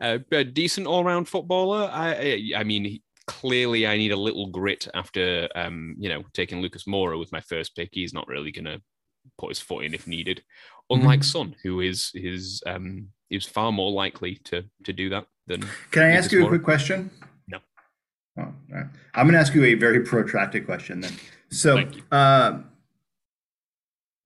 a, 0.00 0.20
a 0.32 0.44
decent 0.44 0.86
all-round 0.86 1.28
footballer. 1.28 1.88
I, 1.92 2.14
I, 2.54 2.60
I 2.60 2.64
mean, 2.64 2.84
he- 2.84 3.02
clearly, 3.26 3.86
I 3.86 3.96
need 3.96 4.12
a 4.12 4.16
little 4.16 4.48
grit 4.48 4.86
after, 4.92 5.48
um, 5.54 5.94
you 5.98 6.08
know, 6.10 6.24
taking 6.34 6.60
Lucas 6.60 6.84
Moura 6.84 7.18
with 7.18 7.32
my 7.32 7.40
first 7.40 7.74
pick. 7.74 7.90
He's 7.92 8.12
not 8.12 8.28
really 8.28 8.52
going 8.52 8.66
to 8.66 8.82
put 9.38 9.48
his 9.50 9.60
foot 9.60 9.84
in 9.84 9.94
if 9.94 10.06
needed. 10.06 10.42
Unlike 10.90 11.24
Son, 11.24 11.56
who 11.62 11.80
is 11.80 12.10
is 12.12 12.62
um, 12.66 13.08
is 13.30 13.46
far 13.46 13.72
more 13.72 13.90
likely 13.90 14.36
to 14.44 14.64
to 14.84 14.92
do 14.92 15.08
that 15.08 15.24
than. 15.46 15.64
Can 15.90 16.02
I 16.02 16.10
Lucas 16.10 16.24
ask 16.26 16.32
you 16.32 16.44
a 16.44 16.48
quick 16.48 16.62
question? 16.62 17.10
Oh, 18.36 18.42
all 18.42 18.52
right. 18.70 18.86
I'm 19.14 19.26
going 19.26 19.34
to 19.34 19.40
ask 19.40 19.54
you 19.54 19.64
a 19.64 19.74
very 19.74 20.00
protracted 20.00 20.66
question 20.66 21.00
then. 21.00 21.12
So, 21.50 21.84
uh, 22.10 22.60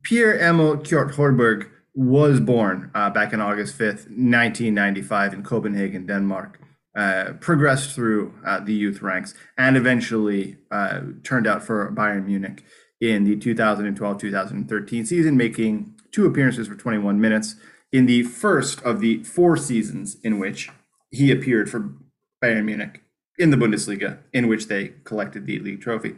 Pierre 0.02 0.38
Emil 0.38 0.78
Kordt 0.78 1.12
Højbjerg 1.12 1.68
was 1.94 2.40
born 2.40 2.90
uh, 2.94 3.10
back 3.10 3.34
on 3.34 3.40
August 3.40 3.76
5th, 3.76 4.06
1995, 4.08 5.34
in 5.34 5.42
Copenhagen, 5.42 6.06
Denmark. 6.06 6.60
Uh, 6.96 7.34
progressed 7.34 7.94
through 7.94 8.34
uh, 8.44 8.58
the 8.58 8.72
youth 8.72 9.02
ranks 9.02 9.32
and 9.56 9.76
eventually 9.76 10.56
uh, 10.72 11.00
turned 11.22 11.46
out 11.46 11.62
for 11.62 11.92
Bayern 11.92 12.26
Munich 12.26 12.64
in 13.00 13.22
the 13.22 13.36
2012 13.36 14.18
2013 14.18 15.06
season, 15.06 15.36
making 15.36 15.94
two 16.10 16.26
appearances 16.26 16.66
for 16.66 16.74
21 16.74 17.20
minutes 17.20 17.54
in 17.92 18.06
the 18.06 18.24
first 18.24 18.82
of 18.82 18.98
the 19.00 19.22
four 19.22 19.56
seasons 19.56 20.16
in 20.24 20.40
which 20.40 20.70
he 21.10 21.30
appeared 21.30 21.70
for 21.70 21.94
Bayern 22.42 22.64
Munich 22.64 23.02
in 23.38 23.50
the 23.50 23.56
Bundesliga, 23.56 24.18
in 24.32 24.48
which 24.48 24.66
they 24.68 24.94
collected 25.04 25.46
the 25.46 25.58
league 25.60 25.80
trophy. 25.80 26.16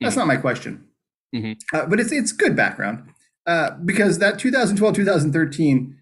That's 0.00 0.16
not 0.16 0.26
my 0.26 0.36
question, 0.36 0.88
Mhm. 1.34 1.56
uh, 1.72 1.86
but 1.86 2.00
it's 2.00 2.12
it's 2.12 2.32
good 2.32 2.54
background 2.56 3.08
uh, 3.46 3.70
because 3.84 4.18
that 4.18 4.38
2012 4.38 4.94
2013 4.94 5.96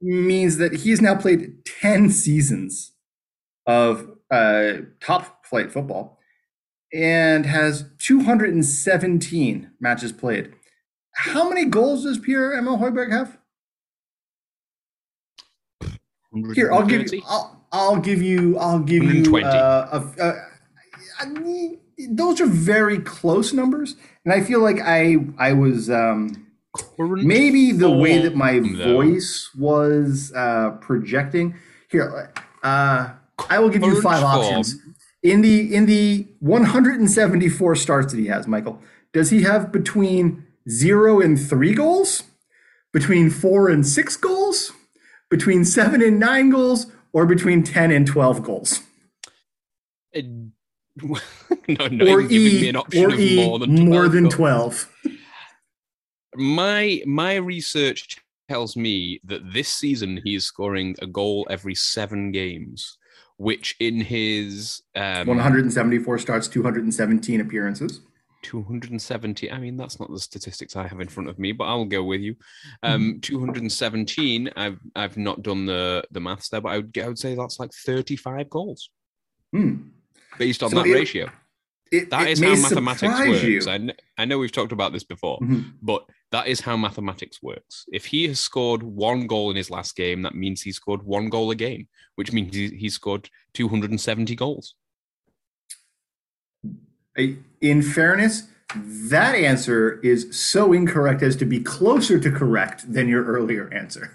means 0.00 0.56
that 0.58 0.72
he's 0.76 1.00
now 1.00 1.14
played 1.14 1.64
10 1.80 2.10
seasons 2.10 2.92
of 3.66 4.10
uh, 4.30 4.72
top 5.00 5.44
flight 5.46 5.70
football 5.72 6.18
and 6.94 7.46
has 7.46 7.84
217 7.98 9.70
matches 9.80 10.12
played. 10.12 10.52
How 11.14 11.48
many 11.48 11.64
goals 11.64 12.04
does 12.04 12.18
Pierre 12.18 12.52
Emil 12.56 12.78
Højbjerg 12.78 13.10
have? 13.10 13.38
Here, 16.54 16.72
I'll 16.72 16.86
give 16.86 17.12
you. 17.12 17.22
I'll, 17.26 17.55
I'll 17.76 18.00
give 18.00 18.22
you. 18.22 18.58
I'll 18.58 18.78
give 18.78 19.02
you. 19.04 19.30
120. 19.30 19.44
Uh, 19.44 19.50
a, 19.92 20.28
a, 20.28 20.48
I 21.20 21.26
mean, 21.26 21.78
those 22.10 22.40
are 22.40 22.46
very 22.46 22.98
close 22.98 23.52
numbers, 23.52 23.96
and 24.24 24.32
I 24.32 24.42
feel 24.42 24.60
like 24.60 24.78
I 24.80 25.16
I 25.38 25.52
was 25.52 25.90
um, 25.90 26.46
maybe 26.98 27.72
the 27.72 27.90
way 27.90 28.18
that 28.18 28.34
my 28.34 28.60
voice 28.60 29.50
was 29.56 30.32
uh, 30.34 30.70
projecting. 30.80 31.54
Here, 31.90 32.32
uh, 32.62 33.10
I 33.50 33.58
will 33.58 33.70
give 33.70 33.82
you 33.82 34.00
five 34.00 34.22
options. 34.22 34.76
in 35.22 35.40
the 35.42 35.74
in 35.74 35.86
the 35.86 36.26
174 36.40 37.76
starts 37.76 38.12
that 38.12 38.18
he 38.18 38.26
has, 38.26 38.46
Michael, 38.46 38.80
does 39.12 39.30
he 39.30 39.42
have 39.42 39.72
between 39.72 40.46
zero 40.68 41.20
and 41.20 41.40
three 41.40 41.74
goals, 41.74 42.24
between 42.92 43.30
four 43.30 43.68
and 43.68 43.86
six 43.86 44.16
goals, 44.16 44.72
between 45.30 45.64
seven 45.64 46.02
and 46.02 46.18
nine 46.18 46.50
goals, 46.50 46.86
or 47.16 47.24
between 47.24 47.62
10 47.62 47.92
and 47.92 48.06
12 48.06 48.42
goals? 48.42 48.82
Uh, 50.14 50.20
no, 51.02 51.18
not 51.66 51.92
or 52.08 52.20
even 52.20 52.28
giving 52.28 52.28
me 52.28 52.66
E, 52.66 52.68
an 52.68 52.76
option 52.76 53.04
or 53.04 53.14
of 53.14 53.18
E, 53.18 53.36
more 53.36 53.58
than 53.58 53.74
12. 53.74 53.88
more 53.88 54.08
than 54.08 54.28
12. 54.28 54.92
My 56.34 57.02
my 57.06 57.36
research 57.36 58.18
tells 58.50 58.76
me 58.76 59.18
that 59.24 59.50
this 59.54 59.68
season 59.68 60.20
he 60.24 60.34
is 60.34 60.44
scoring 60.44 60.94
a 61.00 61.06
goal 61.06 61.46
every 61.48 61.74
seven 61.74 62.32
games, 62.32 62.98
which 63.38 63.76
in 63.80 64.02
his 64.02 64.82
um, 64.94 65.26
174 65.26 66.18
starts, 66.18 66.48
217 66.48 67.40
appearances. 67.40 68.00
270 68.42 69.50
i 69.50 69.58
mean 69.58 69.76
that's 69.76 69.98
not 69.98 70.10
the 70.10 70.18
statistics 70.18 70.76
i 70.76 70.86
have 70.86 71.00
in 71.00 71.08
front 71.08 71.28
of 71.28 71.38
me 71.38 71.52
but 71.52 71.64
i'll 71.64 71.84
go 71.84 72.02
with 72.04 72.20
you. 72.20 72.36
Um 72.82 73.18
217 73.20 74.50
i've 74.56 74.78
i've 74.94 75.16
not 75.16 75.42
done 75.42 75.66
the 75.66 76.04
the 76.10 76.20
maths 76.20 76.48
there 76.48 76.60
but 76.60 76.70
i 76.72 76.76
would, 76.78 76.96
I 76.98 77.08
would 77.08 77.18
say 77.18 77.34
that's 77.34 77.58
like 77.58 77.72
35 77.72 78.48
goals. 78.50 78.90
Hmm. 79.52 79.74
based 80.38 80.62
on 80.62 80.70
So 80.70 80.76
that 80.76 80.86
it- 80.86 80.92
ratio. 80.94 81.30
It, 81.92 82.10
That 82.10 82.26
it 82.26 82.30
is 82.32 82.40
how 82.40 82.56
mathematics 82.56 83.18
works. 83.28 83.66
I, 83.68 83.78
kn- 83.78 83.92
I 84.18 84.24
know 84.24 84.38
we've 84.40 84.50
talked 84.50 84.72
about 84.72 84.92
this 84.92 85.04
before 85.04 85.38
Mhm. 85.38 85.74
but 85.80 86.04
that 86.32 86.48
is 86.48 86.60
how 86.60 86.76
mathematics 86.76 87.40
works. 87.40 87.84
If 87.92 88.06
he 88.06 88.26
has 88.26 88.40
scored 88.40 88.82
one 88.82 89.28
goal 89.28 89.50
in 89.50 89.56
his 89.56 89.70
last 89.70 89.94
game 89.94 90.22
that 90.22 90.34
means 90.34 90.62
he 90.62 90.72
scored 90.72 91.04
one 91.04 91.28
goal 91.28 91.52
a 91.52 91.54
game 91.54 91.86
which 92.16 92.32
means 92.32 92.56
he, 92.56 92.68
he 92.70 92.88
scored 92.88 93.30
270 93.54 94.34
goals 94.34 94.74
In 97.60 97.82
fairness, 97.82 98.44
that 98.74 99.34
answer 99.34 100.00
is 100.02 100.28
so 100.38 100.72
incorrect 100.72 101.22
as 101.22 101.36
to 101.36 101.44
be 101.44 101.60
closer 101.60 102.18
to 102.18 102.30
correct 102.30 102.92
than 102.92 103.08
your 103.08 103.24
earlier 103.24 103.72
answer. 103.72 104.12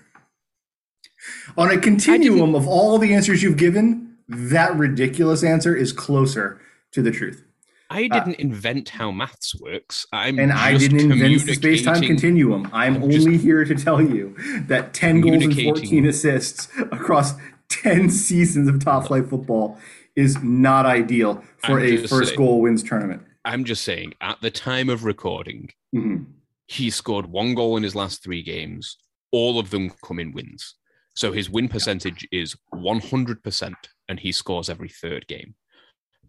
On 1.58 1.72
a 1.72 1.78
continuum 1.78 2.56
of 2.56 2.68
all 2.68 2.98
the 2.98 3.14
answers 3.14 3.42
you've 3.44 3.58
given, 3.58 4.16
that 4.28 4.76
ridiculous 4.76 5.44
answer 5.44 5.76
is 5.76 5.92
closer 5.94 6.62
to 6.92 7.02
the 7.02 7.12
truth. 7.12 7.44
i 7.90 8.08
didn't 8.08 8.36
invent 8.36 8.90
how 8.90 9.12
maths 9.12 9.54
works 9.60 10.06
i'm 10.14 10.40
Uh, 10.40 10.44
And 10.44 10.52
I 10.54 10.78
didn't 10.78 11.12
invent 11.12 11.46
the 11.46 11.54
space 11.56 11.84
time 11.84 12.02
continuum. 12.02 12.70
I'm, 12.72 12.96
I'm 12.96 13.04
only 13.04 13.38
here 13.38 13.66
to 13.66 13.76
tell 13.76 14.02
you 14.02 14.36
that 14.68 14.94
10 14.94 15.22
goals 15.22 15.44
and 15.44 15.54
14 15.62 16.06
assists 16.06 16.68
across 16.92 17.34
10 17.70 18.10
seasons 18.10 18.68
of 18.70 18.84
top 18.84 19.08
flight 19.08 19.28
football 19.30 19.78
is 20.15 20.41
not 20.43 20.86
ideal 20.86 21.43
for 21.58 21.80
I'm 21.80 21.86
a 21.86 21.97
first 22.08 22.30
saying. 22.30 22.38
goal 22.38 22.62
wins 22.62 22.84
tournament. 22.84 23.24
I'm 23.45 23.63
just 23.63 23.84
saying, 23.84 24.13
at 24.21 24.39
the 24.41 24.52
time 24.52 24.89
of 24.89 25.04
recording, 25.04 25.69
Mhm. 25.95 26.26
he 26.67 26.89
scored 26.89 27.26
one 27.28 27.56
goal 27.56 27.78
in 27.78 27.84
his 27.84 27.95
last 27.95 28.24
three 28.24 28.43
games. 28.43 28.97
All 29.32 29.60
of 29.60 29.69
them 29.69 29.89
come 30.06 30.19
in 30.19 30.32
wins. 30.32 30.76
So 31.15 31.32
his 31.32 31.50
win 31.50 31.67
percentage 31.69 32.28
is 32.32 32.56
100%, 32.74 33.89
and 34.08 34.19
he 34.19 34.32
scores 34.32 34.69
every 34.69 34.89
third 34.89 35.28
game. 35.28 35.56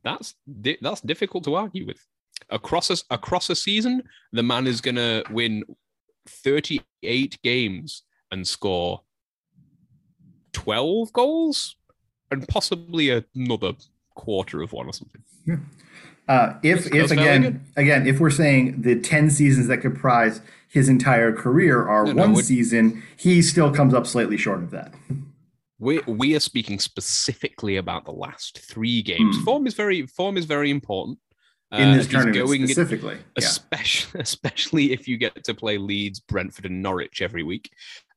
That's 0.04 0.34
that's 0.46 1.00
difficult 1.00 1.44
to 1.44 1.54
argue 1.54 1.86
with. 1.86 2.04
Across 2.50 2.90
a, 2.90 3.14
across 3.14 3.48
a 3.50 3.54
season, 3.54 4.02
the 4.32 4.42
man 4.42 4.66
is 4.66 4.80
going 4.80 4.96
to 4.96 5.22
win 5.30 5.62
38 6.26 7.38
games 7.42 8.02
and 8.32 8.46
score 8.46 9.02
12 10.52 11.12
goals 11.12 11.76
and 12.32 12.48
possibly 12.48 13.10
another 13.34 13.72
quarter 14.14 14.62
of 14.62 14.72
one 14.72 14.86
or 14.86 14.92
something. 14.92 15.22
Uh, 16.28 16.54
if 16.62 16.92
if 16.94 17.10
again 17.10 17.64
again 17.76 18.06
if 18.06 18.20
we're 18.20 18.30
saying 18.30 18.82
the 18.82 18.98
ten 19.00 19.28
seasons 19.30 19.66
that 19.68 19.78
comprise 19.78 20.40
his 20.68 20.88
entire 20.88 21.32
career 21.32 21.86
are 21.86 22.06
No, 22.06 22.12
no, 22.12 22.22
one 22.22 22.32
we're- 22.32 22.44
season, 22.44 23.02
he 23.16 23.42
still 23.42 23.72
comes 23.72 23.92
up 23.92 24.06
slightly 24.06 24.36
short 24.36 24.62
of 24.62 24.70
that. 24.70 24.94
we 25.78 25.98
we 26.06 26.34
are 26.36 26.40
speaking 26.40 26.78
specifically 26.78 27.76
about 27.76 28.04
the 28.04 28.12
last 28.12 28.60
three 28.60 29.02
games. 29.02 29.36
Hmm. 29.38 29.44
Form 29.44 29.66
is 29.66 29.74
very 29.74 30.06
form 30.06 30.36
is 30.36 30.44
very 30.46 30.70
important 30.70 31.18
In 31.72 31.88
Uh, 31.88 31.96
this 31.96 32.06
tournament 32.06 32.36
going 32.36 32.60
in- 32.62 32.68
specifically, 32.68 33.16
yeah. 33.16 33.22
especially 33.38 34.20
especially 34.28 34.92
if 34.92 35.08
you 35.08 35.16
get 35.16 35.42
to 35.44 35.54
play 35.54 35.76
Leeds, 35.78 36.20
Brentford, 36.20 36.66
and 36.66 36.82
Norwich 36.82 37.20
every 37.20 37.42
week, 37.42 37.70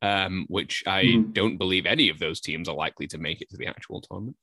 um, 0.05 0.45
which 0.49 0.83
I 0.87 1.03
Mhm. 1.03 1.33
don't 1.33 1.57
believe 1.57 1.85
any 1.85 2.09
of 2.09 2.19
those 2.19 2.39
teams 2.39 2.67
are 2.69 2.75
likely 2.75 3.07
to 3.07 3.17
make 3.17 3.41
it 3.41 3.49
to 3.51 3.57
the 3.57 3.67
actual 3.67 4.01
tournament. 4.01 4.37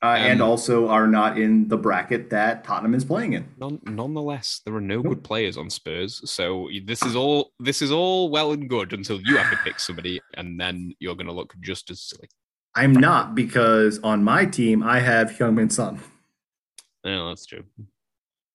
uh, 0.00 0.14
and 0.16 0.40
um, 0.40 0.48
also 0.48 0.86
are 0.88 1.08
not 1.08 1.36
in 1.36 1.66
the 1.66 1.76
bracket 1.76 2.30
that 2.30 2.62
Tottenham 2.62 2.94
is 2.94 3.04
playing 3.04 3.32
in. 3.32 3.44
None, 3.58 3.80
nonetheless, 3.84 4.60
there 4.64 4.74
are 4.76 4.80
no 4.80 4.96
Nope. 5.02 5.06
good 5.08 5.24
players 5.24 5.56
on 5.56 5.68
Spurs, 5.70 6.12
so 6.30 6.68
this 6.84 7.04
is 7.04 7.16
all 7.16 7.52
this 7.58 7.82
is 7.82 7.90
all 7.90 8.30
well 8.30 8.52
and 8.52 8.68
good 8.70 8.92
until 8.92 9.20
you 9.20 9.36
have 9.36 9.50
to 9.50 9.56
pick 9.64 9.80
somebody, 9.80 10.20
and 10.34 10.60
then 10.60 10.94
you're 11.00 11.16
going 11.16 11.26
to 11.26 11.32
look 11.40 11.52
just 11.60 11.90
as 11.90 12.00
silly. 12.00 12.28
I'm 12.76 12.92
not 12.92 13.34
because 13.34 13.98
on 14.04 14.22
my 14.22 14.44
team 14.46 14.84
I 14.84 15.00
have 15.00 15.30
Heung-min 15.32 15.70
Son. 15.70 15.98
No, 17.04 17.28
that's 17.30 17.46
true. 17.46 17.64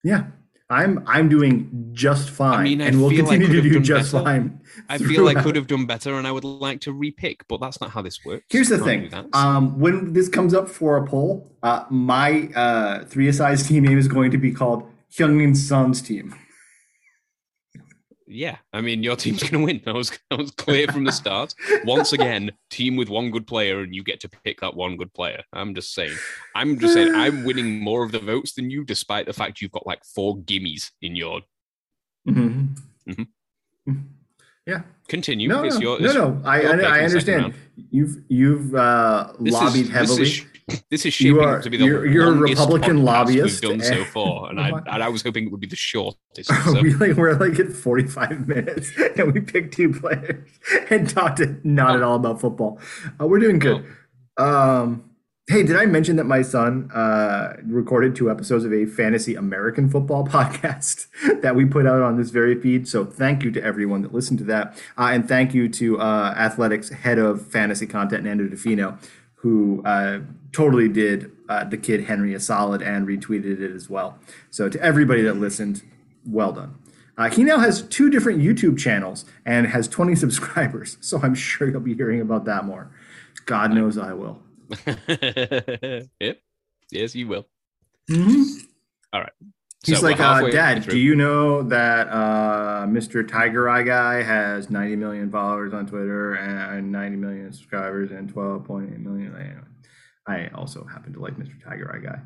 Yeah, 0.01 0.27
I'm 0.73 1.03
I'm 1.07 1.29
doing 1.29 1.89
just 1.93 2.29
fine, 2.29 2.59
I 2.59 2.63
mean, 2.63 2.81
I 2.81 2.87
and 2.87 2.99
we'll 2.99 3.11
continue 3.11 3.47
could 3.47 3.53
to 3.53 3.61
do 3.61 3.79
just 3.79 4.11
better. 4.11 4.25
fine. 4.25 4.61
I 4.89 4.97
feel 4.97 5.27
I 5.27 5.35
could 5.35 5.55
have 5.55 5.67
done 5.67 5.85
better, 5.85 6.15
and 6.15 6.25
I 6.25 6.31
would 6.31 6.43
like 6.43 6.81
to 6.81 6.93
repick, 6.93 7.41
but 7.47 7.61
that's 7.61 7.79
not 7.79 7.91
how 7.91 8.01
this 8.01 8.19
works. 8.25 8.45
Here's 8.49 8.69
the 8.69 8.79
thing. 8.79 9.09
Um, 9.33 9.79
when 9.79 10.13
this 10.13 10.27
comes 10.27 10.53
up 10.53 10.67
for 10.67 10.97
a 10.97 11.05
poll, 11.05 11.51
uh, 11.61 11.85
my 11.89 12.49
uh, 12.55 13.05
three 13.05 13.27
asides 13.27 13.67
team 13.67 13.83
name 13.83 13.97
is 13.97 14.07
going 14.07 14.31
to 14.31 14.37
be 14.37 14.51
called 14.51 14.83
Heung-min 15.15 15.55
Son's 15.55 16.01
team. 16.01 16.35
Yeah, 18.33 18.57
I 18.73 18.81
mean, 18.81 19.03
your 19.03 19.15
team's 19.15 19.41
going 19.41 19.53
to 19.53 19.63
win. 19.65 19.81
That 19.85 19.95
was 19.95 20.11
that 20.29 20.39
was 20.39 20.51
clear 20.51 20.87
from 20.87 21.03
the 21.03 21.11
start. 21.11 21.53
Once 21.85 22.13
again, 22.13 22.51
team 22.69 22.95
with 22.95 23.09
one 23.09 23.31
good 23.31 23.47
player, 23.47 23.81
and 23.81 23.93
you 23.93 24.03
get 24.03 24.19
to 24.21 24.29
pick 24.29 24.61
that 24.61 24.75
one 24.75 24.97
good 24.97 25.13
player. 25.13 25.43
I'm 25.53 25.75
just 25.75 25.93
saying. 25.93 26.15
I'm 26.55 26.79
just 26.79 26.93
saying. 26.93 27.13
I'm 27.13 27.43
winning 27.43 27.79
more 27.79 28.03
of 28.03 28.11
the 28.11 28.19
votes 28.19 28.53
than 28.53 28.69
you, 28.69 28.83
despite 28.83 29.25
the 29.25 29.33
fact 29.33 29.61
you've 29.61 29.71
got 29.71 29.85
like 29.87 30.03
four 30.03 30.37
gimmies 30.37 30.91
in 31.01 31.15
your. 31.15 31.41
Mm-hmm. 32.27 33.11
Mhm. 33.11 33.27
Yeah. 34.65 34.81
Continue. 35.07 35.49
No, 35.49 35.63
it's 35.63 35.75
no, 35.75 35.81
your, 35.81 35.99
no, 35.99 36.05
it's 36.05 36.15
no. 36.15 36.41
I, 36.45 36.61
your 36.61 36.85
I, 36.85 36.99
I 36.99 37.03
understand. 37.03 37.53
You've 37.91 38.23
you've 38.29 38.73
uh, 38.73 39.33
lobbied 39.39 39.87
is, 39.87 39.89
heavily. 39.91 40.23
Is, 40.23 40.45
this 40.89 41.05
is 41.05 41.13
shaping 41.13 41.39
are- 41.41 41.61
to 41.61 41.69
be 41.69 41.77
the 41.77 41.85
you're- 41.85 42.11
you're 42.11 42.27
a 42.29 42.31
Republican 42.33 43.03
lobbyist, 43.03 43.63
we've 43.63 43.79
done 43.79 43.81
so 43.81 44.03
far, 44.05 44.49
and 44.49 44.59
I 44.59 44.69
and 44.87 45.03
I 45.03 45.09
was 45.09 45.21
hoping 45.23 45.45
it 45.45 45.51
would 45.51 45.59
be 45.61 45.67
the 45.67 45.75
shortest. 45.75 46.49
Oh, 46.51 46.61
So. 46.73 46.81
really? 46.81 47.13
We're 47.13 47.33
like 47.35 47.59
at 47.59 47.71
45 47.73 48.47
minutes 48.47 48.91
and 49.17 49.33
we 49.33 49.39
picked 49.41 49.73
two 49.75 49.91
players 49.93 50.47
and 50.89 51.09
talked 51.09 51.41
not 51.63 51.95
at 51.95 52.03
all 52.03 52.15
about 52.15 52.39
football. 52.41 52.79
Uh, 53.19 53.27
we're 53.27 53.39
doing 53.39 53.59
good. 53.59 53.85
Um, 54.37 55.09
hey, 55.47 55.61
did 55.63 55.75
I 55.75 55.85
mention 55.85 56.15
that 56.15 56.23
my 56.23 56.41
son 56.41 56.89
uh, 56.93 57.53
recorded 57.65 58.15
two 58.15 58.31
episodes 58.31 58.63
of 58.65 58.73
a 58.73 58.85
fantasy 58.85 59.35
American 59.35 59.89
football 59.89 60.25
podcast 60.25 61.07
that 61.41 61.55
we 61.55 61.65
put 61.65 61.85
out 61.85 62.01
on 62.01 62.17
this 62.17 62.29
very 62.29 62.59
feed? 62.59 62.87
So 62.87 63.05
thank 63.05 63.43
you 63.43 63.51
to 63.51 63.63
everyone 63.63 64.01
that 64.03 64.13
listened 64.13 64.39
to 64.39 64.45
that. 64.45 64.75
Uh, 64.97 65.09
and 65.11 65.27
thank 65.27 65.53
you 65.53 65.67
to 65.69 65.99
uh, 65.99 66.33
Athletic's 66.37 66.89
head 66.89 67.19
of 67.19 67.45
fantasy 67.47 67.85
content, 67.85 68.23
Nando 68.23 68.47
Di 68.47 68.55
Fino, 68.55 68.97
who 69.43 69.83
uh, 69.83 70.19
totally 70.53 70.87
did 70.87 71.29
uh, 71.49 71.65
the 71.65 71.77
kid 71.77 72.05
Henry 72.05 72.33
a 72.33 72.39
solid 72.39 72.81
and 72.81 73.05
retweeted 73.05 73.59
it 73.59 73.75
as 73.75 73.89
well. 73.89 74.17
So 74.49 74.69
to 74.69 74.81
everybody 74.81 75.21
that 75.23 75.35
listened, 75.35 75.83
well 76.25 76.53
done. 76.53 76.75
Uh, 77.17 77.29
he 77.29 77.43
now 77.43 77.59
has 77.59 77.81
two 77.81 78.09
different 78.09 78.39
YouTube 78.39 78.79
channels 78.79 79.25
and 79.45 79.67
has 79.67 79.89
20 79.89 80.15
subscribers. 80.23 80.97
So 81.01 81.19
I'm 81.21 81.35
sure 81.35 81.69
you'll 81.69 81.81
be 81.81 81.93
hearing 81.93 82.21
about 82.21 82.45
that 82.45 82.63
more. 82.63 82.89
God 83.45 83.73
knows 83.73 83.97
I 83.97 84.13
will. 84.13 84.39
yep. 86.21 86.39
Yes, 86.89 87.13
you 87.13 87.27
will. 87.27 87.45
All 89.11 89.19
right. 89.19 89.33
He's 89.85 89.99
So 89.99 90.05
like, 90.07 90.19
uh, 90.19 90.49
Dad, 90.49 90.83
through. 90.83 90.93
do 90.93 90.99
you 90.99 91.15
know 91.15 91.61
that 91.63 92.07
uh, 92.07 92.85
Mr. 92.87 93.27
Tiger 93.27 93.69
Eye 93.69 93.83
Guy 93.83 94.23
has 94.23 94.69
90 94.69 94.95
million 94.95 95.29
followers 95.29 95.73
on 95.73 95.85
Twitter 95.85 96.35
and 96.35 96.89
90 96.91 97.17
million 97.17 97.51
subscribers 97.51 98.11
and 98.11 98.33
12.8 98.33 98.97
million? 98.99 99.65
I 100.25 100.47
also 100.55 100.85
happen 100.85 101.11
to 101.13 101.19
like 101.19 101.35
Mr. 101.35 101.61
Tiger 101.61 101.93
Eye 101.93 101.99
Guy. 102.05 102.19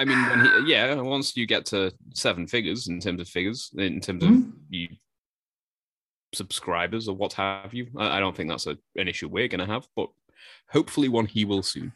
I 0.00 0.04
mean, 0.04 0.18
when 0.28 0.40
he, 0.66 0.72
yeah, 0.72 0.94
once 0.96 1.36
you 1.36 1.46
get 1.46 1.64
to 1.66 1.92
seven 2.12 2.46
figures 2.48 2.88
in 2.88 2.98
terms 3.00 3.20
of 3.20 3.28
figures, 3.28 3.70
in 3.78 4.00
terms 4.00 4.24
of 4.24 4.30
Mhm. 4.30 4.52
you 4.68 4.88
subscribers 6.34 7.08
or 7.08 7.16
what 7.16 7.32
have 7.34 7.72
you, 7.72 7.86
I, 7.96 8.16
I 8.16 8.20
don't 8.20 8.36
think 8.36 8.50
that's 8.50 8.66
a, 8.66 8.76
an 8.96 9.06
issue 9.08 9.28
we're 9.28 9.48
going 9.48 9.66
to 9.66 9.72
have, 9.72 9.86
but 9.94 10.10
hopefully 10.70 11.08
one 11.08 11.26
he 11.26 11.44
will 11.44 11.62
soon. 11.62 11.92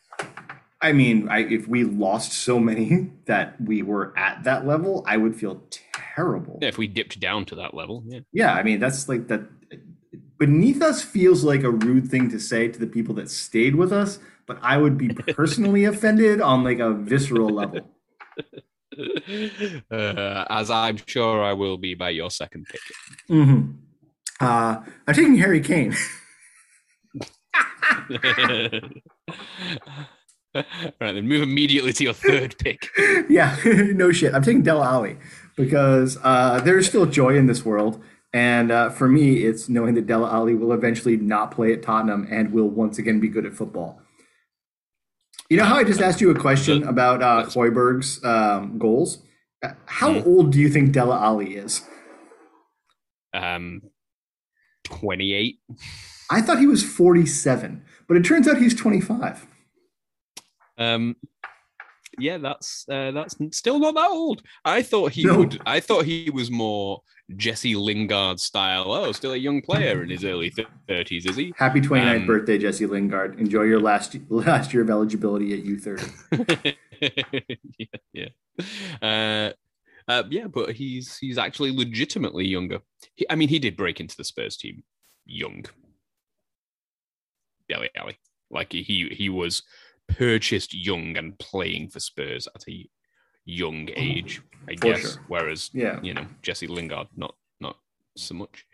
I 0.83 0.93
mean, 0.93 1.29
I, 1.29 1.41
if 1.41 1.69
we 1.69 1.85
lost 1.85 2.33
so 2.33 2.59
many 2.59 3.11
that 3.27 3.61
we 3.61 3.83
were 3.83 4.17
at 4.17 4.45
that 4.45 4.67
level, 4.67 5.05
I 5.07 5.17
would 5.17 5.37
feel 5.37 5.63
terrible. 5.93 6.59
Yeah, 6.63 6.69
if 6.69 6.79
we 6.79 6.87
dipped 6.87 7.21
down 7.21 7.45
to 7.47 7.55
that 7.57 7.75
level, 7.75 8.03
yeah. 8.07 8.21
Yeah, 8.33 8.55
I 8.55 8.63
mean 8.63 8.81
that's 8.81 9.09
like 9.09 9.29
that. 9.29 9.43
Beneath 10.39 10.81
us 10.81 11.03
feels 11.03 11.45
like 11.45 11.65
a 11.65 11.71
rude 11.71 12.09
thing 12.09 12.31
to 12.31 12.41
say 12.41 12.69
to 12.69 12.79
the 12.79 12.87
people 12.87 13.15
that 13.17 13.29
stayed 13.29 13.77
with 13.77 13.93
us, 13.93 14.19
but 14.47 14.59
I 14.63 14.79
would 14.79 14.97
be 14.97 15.09
personally 15.35 15.85
offended 15.85 16.41
on 16.41 16.65
like 16.65 16.79
a 16.79 16.95
visceral 16.95 17.51
level. 17.51 17.81
uh, 19.91 20.45
as 20.49 20.71
I'm 20.71 20.97
sure 21.07 21.45
I 21.45 21.53
will 21.53 21.77
be 21.77 21.95
by 21.95 22.11
your 22.11 22.31
second 22.31 22.67
pick. 22.71 22.81
Mm-hmm. 23.29 23.73
Uh, 24.41 24.83
I'm 25.07 25.15
taking 25.15 25.37
Harry 25.37 25.61
Kane. 25.61 25.95
right, 30.55 30.65
then 31.01 31.29
move 31.29 31.43
immediately 31.43 31.93
to 31.93 32.05
your 32.05 32.13
third 32.13 32.57
pick. 32.59 32.89
yeah, 33.29 33.57
no 33.65 34.11
shit. 34.13 34.35
I'm 34.35 34.43
taking 34.43 34.63
Dele 34.63 34.83
Alli 34.83 35.17
because 35.57 36.19
uh, 36.23 36.61
there's 36.61 36.89
still 36.89 37.07
joy 37.07 37.37
in 37.37 37.47
this 37.47 37.65
world. 37.65 38.03
And 38.33 38.71
uh, 38.71 38.91
for 38.91 39.09
me, 39.09 39.45
it's 39.45 39.69
knowing 39.69 39.95
that 39.95 40.07
Dele 40.07 40.25
Alli 40.27 40.55
will 40.55 40.73
eventually 40.73 41.17
not 41.17 41.51
play 41.51 41.73
at 41.73 41.83
Tottenham 41.83 42.27
and 42.31 42.53
will 42.53 42.69
once 42.69 42.99
again 42.99 43.19
be 43.21 43.29
good 43.29 43.45
at 43.45 43.53
football. 43.55 44.01
You 45.49 45.57
know 45.57 45.65
how 45.65 45.77
I 45.77 45.85
just 45.85 46.01
asked 46.01 46.21
you 46.21 46.31
a 46.31 46.39
question 46.39 46.85
about 46.85 47.23
uh, 47.23 47.45
Højbjerg's 47.47 48.25
um, 48.25 48.79
goals? 48.79 49.19
Uh, 49.65 49.73
How 49.87 50.15
Mhm. 50.15 50.27
old 50.27 50.53
do 50.53 50.61
you 50.61 50.69
think 50.69 50.93
Dele 50.93 51.13
Alli 51.13 51.57
is? 51.57 51.83
Um, 53.35 53.83
28. 54.85 55.59
I 56.31 56.41
thought 56.41 56.61
he 56.61 56.67
was 56.69 56.85
47, 56.85 57.83
but 58.07 58.17
it 58.17 58.25
turns 58.25 58.47
out 58.47 58.59
he's 58.59 58.75
25. 58.75 59.47
Um, 60.81 61.15
yeah, 62.19 62.39
that's 62.39 62.85
uh, 62.91 63.13
that's 63.13 63.37
still 63.53 63.79
not 63.79 63.95
that 63.95 64.11
old. 64.11 64.43
I 64.65 64.83
thought 64.83 65.13
he 65.13 65.25
No. 65.25 65.39
would. 65.39 65.61
I 65.65 65.79
thought 65.81 66.05
he 66.05 66.29
was 66.31 66.51
more 66.51 67.03
Jesse 67.37 67.77
Lingard 67.77 68.41
style. 68.41 68.91
Oh, 68.93 69.13
still 69.13 69.33
a 69.33 69.37
young 69.37 69.63
player 69.63 70.03
in 70.03 70.11
his 70.11 70.25
early 70.25 70.53
thirties, 70.89 71.25
is 71.27 71.37
he? 71.37 71.55
Happy 71.57 71.81
29th 71.81 72.17
Um, 72.23 72.27
birthday, 72.27 72.59
Jesse 72.59 72.87
Lingard. 72.87 73.39
Enjoy 73.39 73.63
your 73.63 73.81
last 73.81 74.17
last 74.29 74.75
year 74.75 74.83
of 74.83 74.91
eligibility 74.91 75.53
at 75.55 75.65
U30. 75.65 76.77
yeah, 77.79 77.87
yeah. 78.13 78.29
Uh, 79.01 79.53
uh, 80.09 80.25
yeah, 80.31 80.47
but 80.49 80.73
he's 80.73 81.17
he's 81.19 81.39
actually 81.39 81.71
legitimately 81.71 82.47
younger. 82.47 82.81
He, 83.15 83.25
I 83.31 83.37
mean, 83.37 83.49
he 83.49 83.59
did 83.61 83.77
break 83.77 84.01
into 84.01 84.17
the 84.17 84.25
Spurs 84.25 84.57
team 84.57 84.83
young. 85.25 85.65
Dele 87.69 87.91
Alli. 87.97 88.19
Like 88.51 88.73
he 88.73 89.09
he 89.13 89.29
was 89.29 89.63
purchased 90.17 90.75
young 90.75 91.17
and 91.17 91.39
playing 91.39 91.89
for 91.89 92.01
Spurs 92.01 92.47
at 92.55 92.65
a 92.69 92.89
young 93.45 93.89
age, 93.97 94.43
I 94.69 94.75
For 94.77 94.81
guess. 94.81 95.01
sure. 95.15 95.25
Whereas 95.29 95.71
Yeah. 95.73 96.01
you 96.03 96.15
know 96.15 96.27
Jesse 96.43 96.67
Lingard, 96.67 97.09
not 97.17 97.35
not 97.61 97.77
so 98.17 98.35
much, 98.35 98.67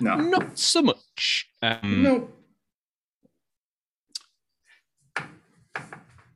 No. 0.00 0.16
not 0.16 0.58
so 0.58 0.82
much. 0.82 1.48
Um, 1.62 2.02
No. 2.02 2.30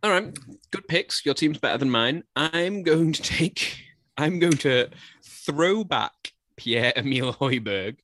All 0.03 0.11
right, 0.11 0.35
good 0.71 0.89
picks. 0.89 1.25
Your 1.27 1.35
team's 1.35 1.59
better 1.59 1.77
than 1.79 1.91
mine. 1.91 2.25
I'm 2.35 2.83
going 2.83 3.13
to 3.13 3.23
take. 3.23 3.77
I'm 4.17 4.39
going 4.39 4.57
to 4.59 4.89
throw 5.23 5.85
back 5.85 6.33
Pierre 6.57 6.93
Emil 6.97 7.35
Højbjerg, 7.35 7.97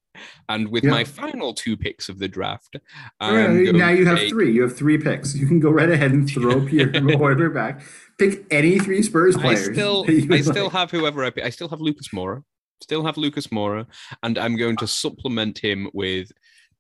and 0.48 0.68
with 0.68 0.84
Yeah. 0.84 0.90
my 0.90 1.04
final 1.04 1.54
two 1.54 1.76
picks 1.76 2.08
of 2.08 2.18
the 2.18 2.28
draft, 2.28 2.76
right, 3.20 3.72
now 3.74 3.90
you 3.90 4.04
have 4.06 4.18
take- 4.18 4.30
three. 4.30 4.52
You 4.52 4.62
have 4.62 4.76
three 4.76 4.98
picks. 4.98 5.34
You 5.34 5.46
can 5.46 5.60
go 5.60 5.70
right 5.70 5.90
ahead 5.90 6.12
and 6.12 6.28
throw 6.28 6.64
Pierre 6.68 6.88
Højbjerg 6.92 7.54
back. 7.54 7.82
Pick 8.18 8.46
any 8.50 8.78
three 8.78 9.02
Spurs 9.02 9.36
I 9.36 9.40
players. 9.42 9.64
still, 9.72 10.04
I 10.08 10.40
still 10.40 10.64
like. 10.64 10.72
have 10.72 10.90
whoever 10.90 11.24
I 11.24 11.30
pick. 11.30 11.44
I 11.44 11.50
still 11.50 11.68
have 11.68 11.80
Lucas 11.80 12.08
Moura. 12.08 12.42
Still 12.82 13.04
have 13.04 13.16
Lucas 13.16 13.46
Moura, 13.48 13.86
and 14.22 14.36
I'm 14.38 14.56
going 14.56 14.76
to 14.78 14.86
supplement 14.86 15.58
him 15.58 15.88
with 15.94 16.30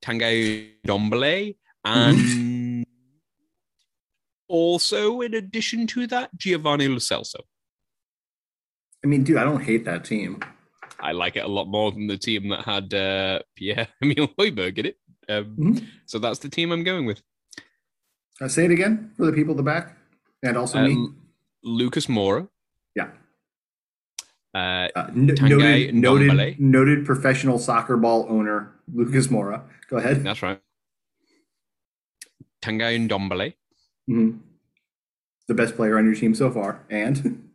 Tanguy 0.02 0.72
Ndombele, 0.86 1.56
and 1.84 2.84
also 4.48 5.20
in 5.22 5.34
addition 5.34 5.86
to 5.88 6.06
that, 6.08 6.36
Giovanni 6.36 6.88
Lo 6.88 6.96
Celso. 6.96 7.40
I 9.04 9.08
mean, 9.08 9.24
dude, 9.24 9.36
I 9.38 9.44
don't 9.44 9.62
hate 9.62 9.84
that 9.84 10.04
team. 10.04 10.40
I 11.00 11.12
like 11.12 11.36
it 11.36 11.44
a 11.44 11.48
lot 11.48 11.66
more 11.68 11.92
than 11.92 12.06
the 12.06 12.16
team 12.16 12.48
that 12.48 12.64
had 12.64 12.92
uh, 12.94 13.40
Pierre 13.54 13.88
Emil 14.02 14.28
Højbjerg 14.38 14.78
in 14.78 14.86
it. 14.86 14.96
Um, 15.28 15.56
Mhm. 15.58 15.86
So 16.06 16.18
that's 16.18 16.38
the 16.38 16.48
team 16.48 16.72
I'm 16.72 16.84
going 16.84 17.06
with. 17.06 17.22
Uh, 18.40 18.48
say 18.48 18.64
it 18.64 18.70
again 18.70 19.10
for 19.16 19.26
the 19.26 19.32
people 19.32 19.52
at 19.52 19.56
the 19.56 19.62
back, 19.62 19.96
and 20.42 20.56
also 20.56 20.78
Uh, 20.78 20.88
me. 20.88 21.08
Lucas 21.62 22.06
Moura. 22.06 22.48
Yeah. 22.94 23.10
uh, 24.54 24.88
Uh, 24.94 25.06
n- 25.14 25.26
noted, 25.42 25.94
noted, 25.94 26.60
noted 26.60 27.04
professional 27.04 27.58
soccer 27.58 27.96
ball 27.96 28.26
owner 28.28 28.72
Lucas 28.94 29.26
Moura. 29.28 29.62
Go 29.90 29.96
ahead. 29.98 30.22
that's 30.24 30.42
right. 30.42 30.60
Tanguy 32.62 32.98
Ndombele, 33.08 33.54
Mhm. 34.08 34.40
The 35.48 35.54
best 35.54 35.76
player 35.76 35.98
on 35.98 36.04
your 36.06 36.14
team 36.14 36.34
so 36.34 36.50
far, 36.50 36.84
and 36.90 37.16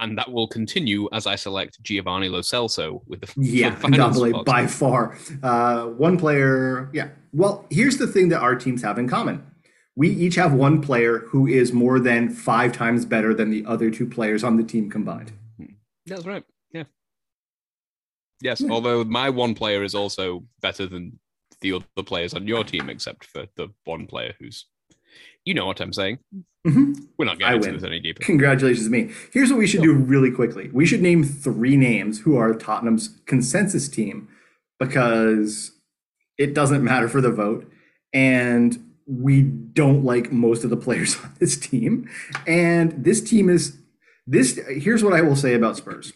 and 0.00 0.16
that 0.18 0.30
will 0.32 0.48
continue 0.48 1.08
as 1.12 1.26
I 1.26 1.36
select 1.36 1.82
Giovanni 1.82 2.28
Lo 2.28 2.40
Celso 2.40 3.02
with 3.06 3.20
the 3.20 3.32
yeah, 3.36 3.74
final 3.74 4.44
by 4.44 4.66
far. 4.66 5.16
Uh, 5.42 5.86
one 5.86 6.16
player. 6.18 6.90
Yeah. 6.92 7.08
Well, 7.32 7.66
here's 7.70 7.98
the 7.98 8.06
thing 8.06 8.28
that 8.30 8.40
our 8.40 8.54
teams 8.56 8.82
have 8.82 8.98
in 8.98 9.08
common. 9.08 9.44
We 9.96 10.10
each 10.10 10.36
have 10.36 10.52
one 10.52 10.80
player 10.80 11.18
who 11.18 11.46
is 11.46 11.72
more 11.72 11.98
than 11.98 12.30
five 12.30 12.72
times 12.72 13.04
better 13.04 13.34
than 13.34 13.50
the 13.50 13.64
other 13.66 13.90
two 13.90 14.06
players 14.06 14.44
on 14.44 14.56
the 14.56 14.62
team 14.62 14.88
combined. 14.88 15.32
That's 16.06 16.24
right. 16.24 16.44
Yeah. 16.72 16.84
Yes, 18.40 18.60
Yeah. 18.60 18.70
although 18.70 19.04
my 19.04 19.28
one 19.30 19.54
player 19.54 19.82
is 19.82 19.94
also 19.94 20.44
better 20.60 20.86
than 20.86 21.18
the 21.60 21.72
other 21.72 22.04
players 22.04 22.34
on 22.34 22.46
your 22.46 22.62
team, 22.64 22.88
except 22.88 23.24
for 23.24 23.46
the 23.56 23.68
one 23.84 24.06
player 24.06 24.34
who's, 24.38 24.66
you 25.48 25.54
know 25.54 25.64
what 25.64 25.80
I'm 25.80 25.94
saying. 25.94 26.18
Mhm. 26.66 27.06
We're 27.16 27.24
not 27.24 27.38
going 27.38 27.54
into 27.54 27.72
this 27.72 27.82
any 27.82 28.00
deeper. 28.00 28.22
Congratulations 28.22 28.84
to 28.86 28.90
me. 28.92 29.10
Here's 29.32 29.48
what 29.50 29.58
we 29.58 29.66
should 29.66 29.80
do 29.80 29.94
really 29.94 30.30
quickly. 30.30 30.68
We 30.74 30.84
should 30.84 31.00
name 31.00 31.24
three 31.24 31.74
names 31.74 32.20
who 32.20 32.36
are 32.36 32.52
Tottenham's 32.52 33.18
consensus 33.24 33.88
team 33.88 34.28
because 34.78 35.72
it 36.36 36.52
doesn't 36.52 36.84
matter 36.84 37.08
for 37.08 37.22
the 37.22 37.30
vote. 37.30 37.66
And 38.12 38.92
we 39.06 39.40
don't 39.40 40.04
like 40.04 40.30
most 40.30 40.64
of 40.64 40.68
the 40.70 40.76
players 40.76 41.16
on 41.24 41.32
this 41.40 41.56
team. 41.56 42.10
And 42.46 43.02
this 43.02 43.22
team 43.22 43.48
is 43.48 43.78
this 44.26 44.60
here's 44.68 45.02
what 45.02 45.14
I 45.14 45.22
will 45.22 45.36
say 45.36 45.54
about 45.54 45.78
Spurs. 45.78 46.12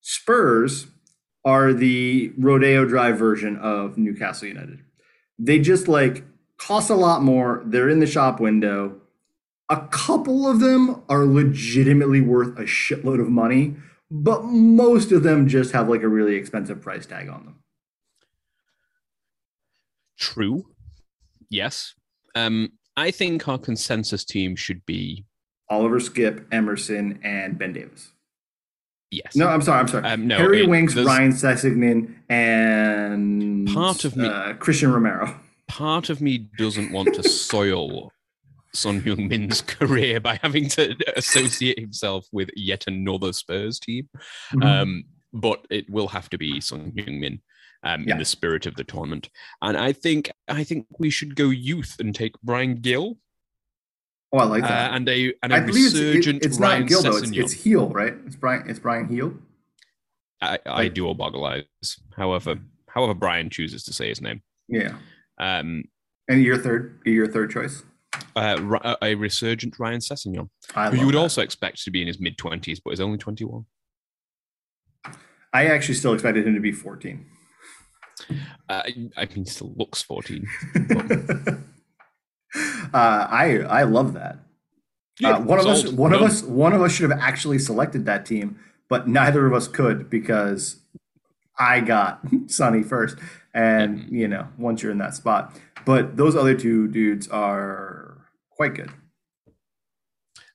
Spurs 0.00 0.86
are 1.44 1.74
the 1.74 2.32
Rodeo 2.38 2.86
Drive 2.86 3.18
version 3.18 3.58
of 3.58 3.98
Newcastle 3.98 4.48
United. 4.48 4.78
They 5.38 5.58
just 5.58 5.86
like 5.86 6.24
cost 6.58 6.90
a 6.90 6.94
lot 6.94 7.22
more. 7.22 7.62
They're 7.66 7.88
in 7.88 8.00
the 8.00 8.06
shop 8.06 8.40
window 8.40 8.98
a 9.70 9.88
couple 9.90 10.46
of 10.46 10.60
them 10.60 11.02
are 11.08 11.24
legitimately 11.24 12.20
worth 12.20 12.58
a 12.58 12.64
shitload 12.64 13.18
of 13.22 13.30
money, 13.30 13.74
but 14.10 14.44
most 14.44 15.12
of 15.12 15.22
them 15.22 15.48
just 15.48 15.72
have 15.72 15.88
like 15.88 16.02
a 16.02 16.08
really 16.08 16.34
expensive 16.34 16.82
price 16.82 17.06
tag 17.06 17.28
on 17.30 17.44
them. 17.46 17.54
True. 20.18 20.66
Yes. 21.48 21.94
Um, 22.34 22.72
I 22.98 23.10
think 23.10 23.48
our 23.48 23.58
consensus 23.58 24.24
team 24.26 24.56
should 24.56 24.84
be 24.84 25.24
Oliver 25.70 26.00
Skipp, 26.00 26.44
Emerson, 26.52 27.18
and 27.22 27.58
Ben 27.58 27.72
Davies. 27.72 28.12
yes. 29.10 29.34
No, 29.34 29.48
I'm 29.48 29.62
sorry. 29.62 29.80
I'm 29.80 29.88
sorry. 29.88 30.04
Um, 30.04 30.26
no, 30.26 30.36
Harry 30.36 30.64
it- 30.64 30.68
Winks, 30.68 30.94
Ryan 30.94 31.32
Sessegnon, 31.32 32.14
and 32.28 33.68
Part 33.72 34.04
of 34.04 34.16
me- 34.16 34.28
uh, 34.28 34.52
Cristian 34.54 34.92
Romero. 34.92 35.34
Part 35.72 36.10
of 36.10 36.20
me 36.20 36.36
doesn't 36.58 36.92
want 36.92 37.14
to 37.14 37.22
soil 37.26 38.12
Son 38.74 39.00
Heung-min's 39.00 39.62
career 39.78 40.20
by 40.20 40.38
having 40.42 40.68
to 40.70 40.94
associate 41.16 41.78
himself 41.78 42.26
with 42.30 42.50
yet 42.54 42.84
another 42.86 43.32
Spurs 43.32 43.80
team. 43.80 44.08
Mhm. 44.52 44.64
Um, 44.64 45.04
but 45.32 45.66
it 45.70 45.88
will 45.88 46.08
have 46.08 46.28
to 46.28 46.36
be 46.36 46.60
Son 46.60 46.92
Heung-min 46.94 47.40
um, 47.84 48.04
Yeah. 48.06 48.12
in 48.12 48.18
the 48.18 48.24
spirit 48.26 48.66
of 48.66 48.74
the 48.76 48.84
tournament. 48.84 49.30
And 49.62 49.78
I 49.78 49.92
think 49.92 50.30
I 50.46 50.62
think 50.62 50.86
we 50.98 51.08
should 51.08 51.36
go 51.36 51.48
youth 51.48 51.96
and 51.98 52.14
take 52.14 52.38
Bryan 52.42 52.74
Gil 52.76 53.16
oh, 54.30 54.38
I 54.38 54.44
like 54.44 54.64
uh, 54.64 54.68
that. 54.68 54.92
and 54.92 55.08
a 55.08 55.32
and 55.42 55.52
a 55.54 55.56
I 55.56 55.58
it's, 55.60 55.68
it- 55.68 55.74
resurgent 55.74 56.44
it's 56.44 56.58
Ryan 56.58 56.80
not 56.82 56.88
Gil 56.90 57.02
though. 57.02 57.16
It's, 57.16 57.30
it's 57.30 57.52
Heel, 57.52 57.88
right? 57.88 58.14
It's 58.26 58.36
Brian. 58.36 58.68
It's 58.68 58.78
Brian 58.78 59.08
Heel. 59.08 59.32
I, 60.42 60.58
I 60.66 60.72
like- 60.82 60.94
do 60.94 61.12
boggle 61.14 61.46
However, 62.14 62.58
however 62.88 63.14
Brian 63.14 63.48
chooses 63.48 63.82
to 63.84 63.94
say 63.94 64.10
his 64.10 64.20
name. 64.20 64.42
Yeah. 64.68 64.96
Um, 65.42 65.84
And 66.28 66.42
your 66.42 66.56
third, 66.56 67.00
your 67.04 67.26
third 67.26 67.50
choice. 67.50 67.82
uh, 68.36 68.96
a 69.02 69.14
resurgent 69.16 69.78
Ryan 69.78 70.00
Sessegnon, 70.00 70.48
who 70.90 70.96
you 70.96 71.06
would 71.06 71.14
that. 71.16 71.18
also 71.18 71.42
expect 71.42 71.82
to 71.84 71.90
be 71.90 72.00
in 72.00 72.06
his 72.06 72.20
mid 72.20 72.38
twenties, 72.38 72.80
but 72.80 72.92
is 72.92 73.00
only 73.00 73.18
twenty 73.18 73.44
one. 73.44 73.64
I 75.52 75.66
actually 75.66 75.94
still 75.96 76.14
expected 76.14 76.46
him 76.46 76.54
to 76.54 76.60
be 76.60 76.72
14. 76.72 77.26
Uh, 78.70 78.82
I 79.18 79.28
mean, 79.34 79.44
still 79.44 79.74
looks 79.76 80.00
fourteen. 80.00 80.46
uh, 80.76 81.66
I 82.94 83.64
I 83.68 83.82
love 83.82 84.14
that. 84.14 84.38
Yeah, 85.18 85.32
uh, 85.32 85.40
one 85.40 85.58
of 85.58 85.66
us, 85.66 85.88
one 85.88 86.12
of 86.12 86.22
us, 86.22 86.42
one 86.42 86.72
of 86.72 86.80
us 86.82 86.92
should 86.92 87.10
have 87.10 87.18
actually 87.18 87.58
selected 87.58 88.06
that 88.06 88.24
team, 88.24 88.58
but 88.88 89.08
neither 89.08 89.46
of 89.46 89.52
us 89.52 89.66
could 89.68 90.08
because 90.08 90.82
I 91.58 91.80
got 91.80 92.20
Sonny 92.50 92.82
first, 92.82 93.18
and 93.54 94.08
you 94.10 94.28
know, 94.28 94.48
once 94.58 94.82
you're 94.82 94.92
in 94.92 94.98
that 94.98 95.14
spot, 95.14 95.56
but 95.84 96.16
those 96.16 96.34
other 96.36 96.54
two 96.54 96.88
dudes 96.88 97.28
are 97.28 98.18
quite 98.50 98.74
good. 98.74 98.90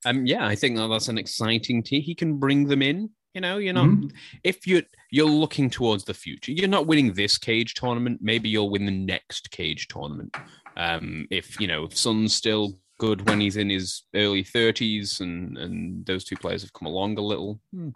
Um, 0.06 0.26
yeah, 0.26 0.46
I 0.48 0.56
think 0.56 0.78
that 0.78 0.88
that's 0.88 1.08
an 1.10 1.18
exciting 1.18 1.84
team. 1.84 2.02
He 2.02 2.16
can 2.16 2.38
bring 2.38 2.68
them 2.68 2.82
in. 2.82 3.10
You 3.34 3.42
know, 3.42 3.58
you're 3.58 3.74
not 3.74 3.88
Mhm. 3.90 4.12
if 4.44 4.66
you're 4.66 4.84
you're 5.12 5.30
looking 5.30 5.70
towards 5.70 6.06
the 6.06 6.14
future. 6.14 6.52
You're 6.52 6.68
not 6.68 6.88
winning 6.88 7.14
this 7.14 7.38
cage 7.38 7.76
tournament. 7.76 8.20
Maybe 8.22 8.50
you'll 8.50 8.70
win 8.70 8.86
the 8.86 8.92
next 8.92 9.52
cage 9.52 9.88
tournament. 9.88 10.36
Um, 10.76 11.28
if 11.30 11.60
you 11.60 11.68
know 11.68 11.84
if 11.86 11.96
Son's 11.98 12.34
still 12.34 12.80
good 13.00 13.28
when 13.30 13.40
he's 13.40 13.58
in 13.58 13.70
his 13.70 14.04
early 14.16 14.44
30s, 14.44 15.20
and 15.22 15.58
and 15.58 16.06
those 16.06 16.24
two 16.26 16.36
players 16.38 16.62
have 16.64 16.74
come 16.74 16.88
along 16.88 17.18
a 17.20 17.22
little, 17.22 17.62
hmm, 17.72 17.90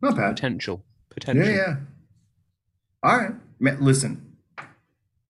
Not 0.00 0.16
bad. 0.16 0.36
potential, 0.36 0.84
potential. 1.10 1.46
yeah. 1.52 1.76
All 3.02 3.16
right. 3.18 3.32
Ma- 3.58 3.76
Listen, 3.80 4.36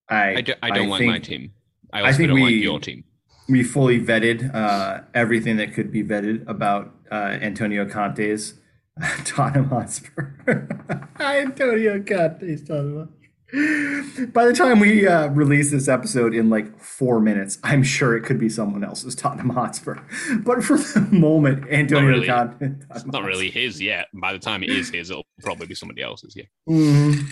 I 0.09 0.37
I, 0.37 0.41
do, 0.41 0.55
I 0.62 0.70
don't 0.70 0.89
like 0.89 1.03
my 1.07 1.12
think 1.14 1.24
team. 1.24 1.53
I 1.93 2.09
I 2.09 2.12
think 2.12 2.28
don't 2.28 2.41
like 2.41 2.47
we- 2.51 2.62
your 2.62 2.81
team. 2.81 3.05
We 3.49 3.64
fully 3.64 3.99
vetted 3.99 4.55
uh, 4.55 5.01
everything 5.12 5.57
that 5.57 5.74
could 5.74 5.91
be 5.91 6.05
vetted 6.05 6.47
about 6.49 6.95
uh, 7.11 7.14
Antonio 7.43 7.85
Conte's 7.85 8.55
Tottenham 9.24 9.68
Hotspur. 9.70 10.68
Antonio 11.18 12.01
Conte's 12.03 12.62
Tottenham. 12.62 13.12
By 13.53 14.44
the 14.44 14.53
time 14.57 14.78
we 14.80 15.07
uh, 15.07 15.28
release 15.28 15.70
this 15.70 15.88
episode 15.88 16.34
in 16.34 16.51
like 16.51 16.78
four 16.80 17.20
minutes, 17.20 17.59
I'm 17.64 17.82
sure 17.82 18.16
it 18.16 18.22
could 18.22 18.38
be 18.38 18.48
someone 18.48 18.84
else's 18.84 19.14
Tottenham 19.14 19.51
Hotspur. 19.51 19.96
But 20.44 20.62
for 20.62 20.76
the 20.78 21.07
moment, 21.11 21.68
Antonio 21.70 22.09
really. 22.09 22.26
Conte. 22.26 22.74
It's 22.94 23.07
not 23.07 23.24
really 23.24 23.51
his 23.51 23.80
yet. 23.80 24.07
By 24.14 24.32
the 24.32 24.38
time 24.38 24.62
it 24.62 24.70
is 24.70 24.90
his, 24.90 25.11
it'll 25.11 25.26
probably 25.42 25.66
be 25.66 25.74
somebody 25.74 26.03
else's. 26.03 26.36
Yeah. 26.36 26.44
Mhm. 26.68 27.24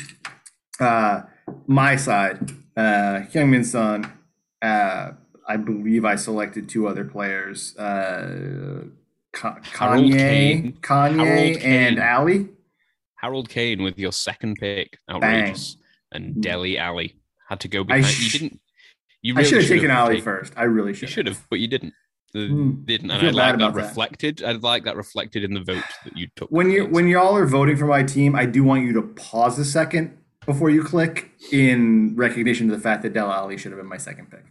Uh, 0.81 1.23
my 1.67 1.97
side, 1.97 2.51
uh, 2.77 3.21
Heung-min 3.33 3.65
Son. 3.65 4.11
Uh, 4.61 5.13
I 5.47 5.57
believe 5.57 6.05
I 6.05 6.17
selected 6.17 6.69
two 6.69 6.87
other 6.89 7.05
players. 7.05 7.77
Uh, 7.77 8.85
Ka- 9.33 9.59
Kanye, 9.73 10.79
Kanye, 10.81 11.63
and. 11.65 11.99
Alli. 11.99 12.49
Harold 13.17 13.49
Kane 13.49 13.83
with 13.83 13.99
your 13.99 14.13
second 14.13 14.57
pick, 14.61 14.97
outrageous, 15.11 15.77
and 16.13 16.43
Dele 16.43 16.79
Alli 16.79 17.17
had 17.49 17.61
to 17.61 17.69
go 17.69 17.81
I 17.81 17.85
behind. 17.85 18.07
sh- 18.07 18.35
you 18.35 18.41
didn't. 18.41 18.61
You 19.23 19.35
I 19.37 19.43
should 19.43 19.59
have 19.63 19.69
taken 19.69 19.91
Alli 19.91 20.15
taken- 20.17 20.25
first. 20.25 20.53
I 20.57 20.65
really 20.65 20.95
should. 20.95 21.09
You 21.09 21.13
should. 21.15 21.27
have, 21.27 21.45
but 21.51 21.59
you 21.59 21.69
didn't. 21.69 21.95
Hmm. 22.35 22.83
Didn't, 22.85 23.11
I 23.11 23.17
and 23.17 23.23
I, 23.23 23.31
bad 23.31 23.35
like 23.35 23.35
that 23.35 23.55
about 23.55 23.75
that. 23.75 23.83
reflected. 23.83 24.43
I 24.43 24.53
like 24.53 24.85
that 24.85 24.97
reflected 24.97 25.45
in 25.45 25.55
the 25.55 25.61
vote 25.63 25.83
that 26.05 26.17
you 26.17 26.29
took. 26.37 26.51
When 26.51 26.71
you 26.71 26.85
when 26.87 27.09
y'all 27.09 27.35
are 27.37 27.47
voting 27.47 27.77
for 27.77 27.87
my 27.87 28.03
team, 28.03 28.35
I 28.37 28.45
do 28.45 28.63
want 28.63 28.85
you 28.85 28.93
to 28.95 29.03
pause 29.03 29.59
a 29.59 29.65
second 29.65 30.17
before 30.45 30.69
you 30.71 30.83
click 30.85 31.31
in 31.53 32.15
recognition 32.17 32.71
of 32.71 32.77
the 32.77 32.83
fact 32.83 33.03
that 33.03 33.13
Dele 33.15 33.31
Alli 33.33 33.57
should 33.57 33.73
have 33.73 33.81
been 33.81 33.89
my 33.89 33.97
second 33.97 34.31
pick. 34.31 34.45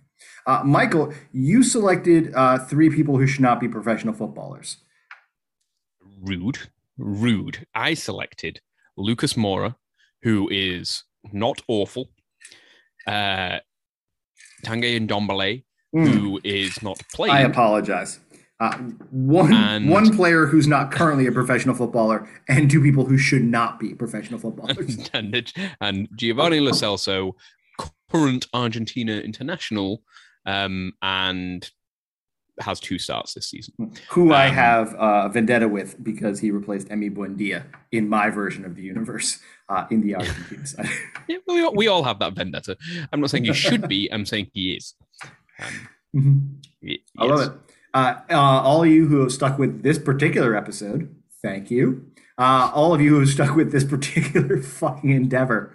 Uh, 0.48 0.64
Michael, 0.64 1.14
you 1.32 1.62
selected 1.62 2.34
uh, 2.34 2.58
three 2.58 2.90
people 2.90 3.18
who 3.18 3.28
should 3.28 3.42
not 3.42 3.60
be 3.60 3.68
professional 3.68 4.14
footballers. 4.14 4.78
rude, 6.22 6.58
rude. 6.98 7.66
I 7.76 7.94
selected 7.94 8.62
Lucas 8.96 9.34
Moura, 9.34 9.76
who 10.24 10.50
is 10.50 11.04
not 11.34 11.62
awful. 11.68 12.10
Uh, 13.06 13.60
Tanguy 14.66 15.00
Ndombele, 15.08 15.64
Mm. 15.96 16.08
who 16.10 16.42
is 16.44 16.84
not 16.84 17.02
playing. 17.14 17.34
I 17.34 17.42
apologize. 17.42 18.20
Uh, 18.60 18.76
one 19.12 19.54
And- 19.54 19.90
one 19.90 20.14
player 20.16 20.48
who's 20.48 20.68
not 20.68 20.92
currently 20.92 21.28
a 21.28 21.32
professional 21.32 21.76
footballer, 21.76 22.28
and 22.50 22.70
two 22.70 22.82
people 22.82 23.06
who 23.06 23.18
should 23.18 23.44
not 23.44 23.80
be 23.80 23.94
professional 23.94 24.40
footballers. 24.40 25.10
and, 25.14 25.54
and 25.80 26.10
Giovanni 26.18 26.60
Lo 26.60 26.72
Celso, 26.72 27.34
current 28.12 28.48
Argentina 28.54 29.14
international, 29.20 30.04
um, 30.46 30.92
and 31.02 31.72
has 32.60 32.80
two 32.80 32.98
starts 32.98 33.34
this 33.34 33.48
season. 33.48 33.74
who 34.10 34.34
I 34.34 34.48
Um, 34.48 34.54
have 34.56 34.94
uh, 34.96 35.24
a 35.26 35.30
vendetta 35.30 35.68
with 35.68 36.02
because 36.04 36.40
he 36.40 36.52
replaced 36.52 36.88
Emi 36.90 37.14
Buendia 37.14 37.64
in 37.92 38.10
my 38.10 38.30
version 38.30 38.66
of 38.66 38.76
the 38.76 38.82
universe 38.82 39.40
uh, 39.70 39.86
in 39.92 40.02
the 40.02 40.16
Argentina 40.20 40.66
side. 40.66 40.90
Yeah, 41.28 41.38
we 41.48 41.64
all, 41.64 41.74
we 41.76 41.88
all 41.88 42.04
have 42.04 42.20
that 42.20 42.34
vendetta. 42.34 42.76
I'm 43.14 43.22
not 43.22 43.30
saying 43.30 43.46
he 43.46 43.54
should 43.54 43.88
be. 43.88 44.12
I'm 44.12 44.26
saying 44.26 44.48
he 44.54 44.74
is. 44.74 44.94
Um, 45.60 45.68
Mhm. 46.16 46.42
y- 46.82 46.98
I 47.20 47.26
love 47.26 47.42
it. 47.42 47.52
Uh, 47.94 48.16
uh, 48.30 48.36
all 48.62 48.84
of 48.84 48.90
you 48.90 49.08
who 49.08 49.22
have 49.22 49.32
stuck 49.32 49.58
with 49.60 49.84
this 49.84 49.98
particular 50.00 50.56
episode, 50.56 51.14
thank 51.44 51.70
you. 51.70 52.06
Uh, 52.38 52.72
all 52.74 52.94
of 52.94 53.02
you 53.02 53.10
who 53.16 53.20
have 53.22 53.30
stuck 53.30 53.56
with 53.56 53.72
this 53.72 53.84
particular 53.84 54.62
fucking 54.82 55.10
endeavor. 55.10 55.74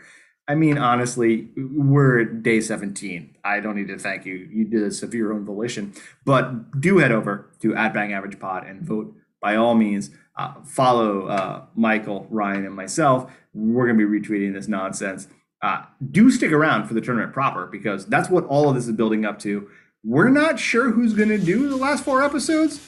I 0.48 0.54
mean, 0.56 0.76
honestly, 0.76 1.48
we're 1.56 2.20
at 2.22 2.42
day 2.42 2.60
17. 2.60 3.36
I 3.44 3.60
don't 3.60 3.76
need 3.76 3.88
to 3.88 3.98
thank 3.98 4.26
you. 4.26 4.34
You 4.34 4.64
did 4.64 4.82
this 4.82 5.02
of 5.02 5.14
your 5.14 5.32
own 5.32 5.44
volition. 5.44 5.92
But 6.24 6.80
do 6.80 6.98
head 6.98 7.12
over 7.12 7.46
to 7.60 7.74
at 7.76 7.94
Bang 7.94 8.12
Average 8.12 8.40
Pod 8.40 8.66
and 8.66 8.82
vote 8.82 9.14
by 9.40 9.56
all 9.56 9.74
means. 9.74 10.10
Uh, 10.36 10.54
follow 10.64 11.26
uh, 11.26 11.64
Michael, 11.76 12.26
Ryan, 12.30 12.66
and 12.66 12.74
myself. 12.74 13.30
We're 13.54 13.86
going 13.86 13.98
to 13.98 14.08
be 14.08 14.20
retweeting 14.20 14.52
this 14.54 14.66
nonsense. 14.66 15.28
Uh, 15.60 15.84
do 16.10 16.28
stick 16.30 16.50
around 16.50 16.88
for 16.88 16.94
the 16.94 17.00
tournament 17.00 17.32
proper 17.32 17.66
because 17.66 18.04
that's 18.06 18.28
what 18.28 18.44
all 18.46 18.68
of 18.68 18.74
this 18.74 18.86
is 18.88 18.92
building 18.96 19.24
up 19.24 19.38
to. 19.40 19.68
We're 20.04 20.30
not 20.30 20.58
sure 20.58 20.90
who's 20.90 21.14
going 21.14 21.28
to 21.28 21.38
do 21.38 21.68
the 21.68 21.76
last 21.76 22.02
four 22.04 22.22
episodes, 22.22 22.80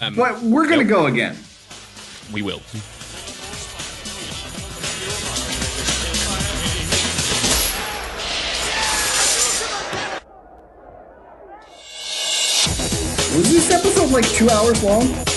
Um, 0.00 0.16
but 0.16 0.42
we're 0.42 0.66
going 0.66 0.80
to 0.80 0.84
go 0.84 1.06
again. 1.06 1.36
we 2.32 2.42
will. 2.42 2.60
Was 13.70 13.82
this 13.82 13.96
episode 13.96 14.10
like 14.12 14.28
two 14.28 14.48
hours 14.50 14.82
long? 14.82 15.29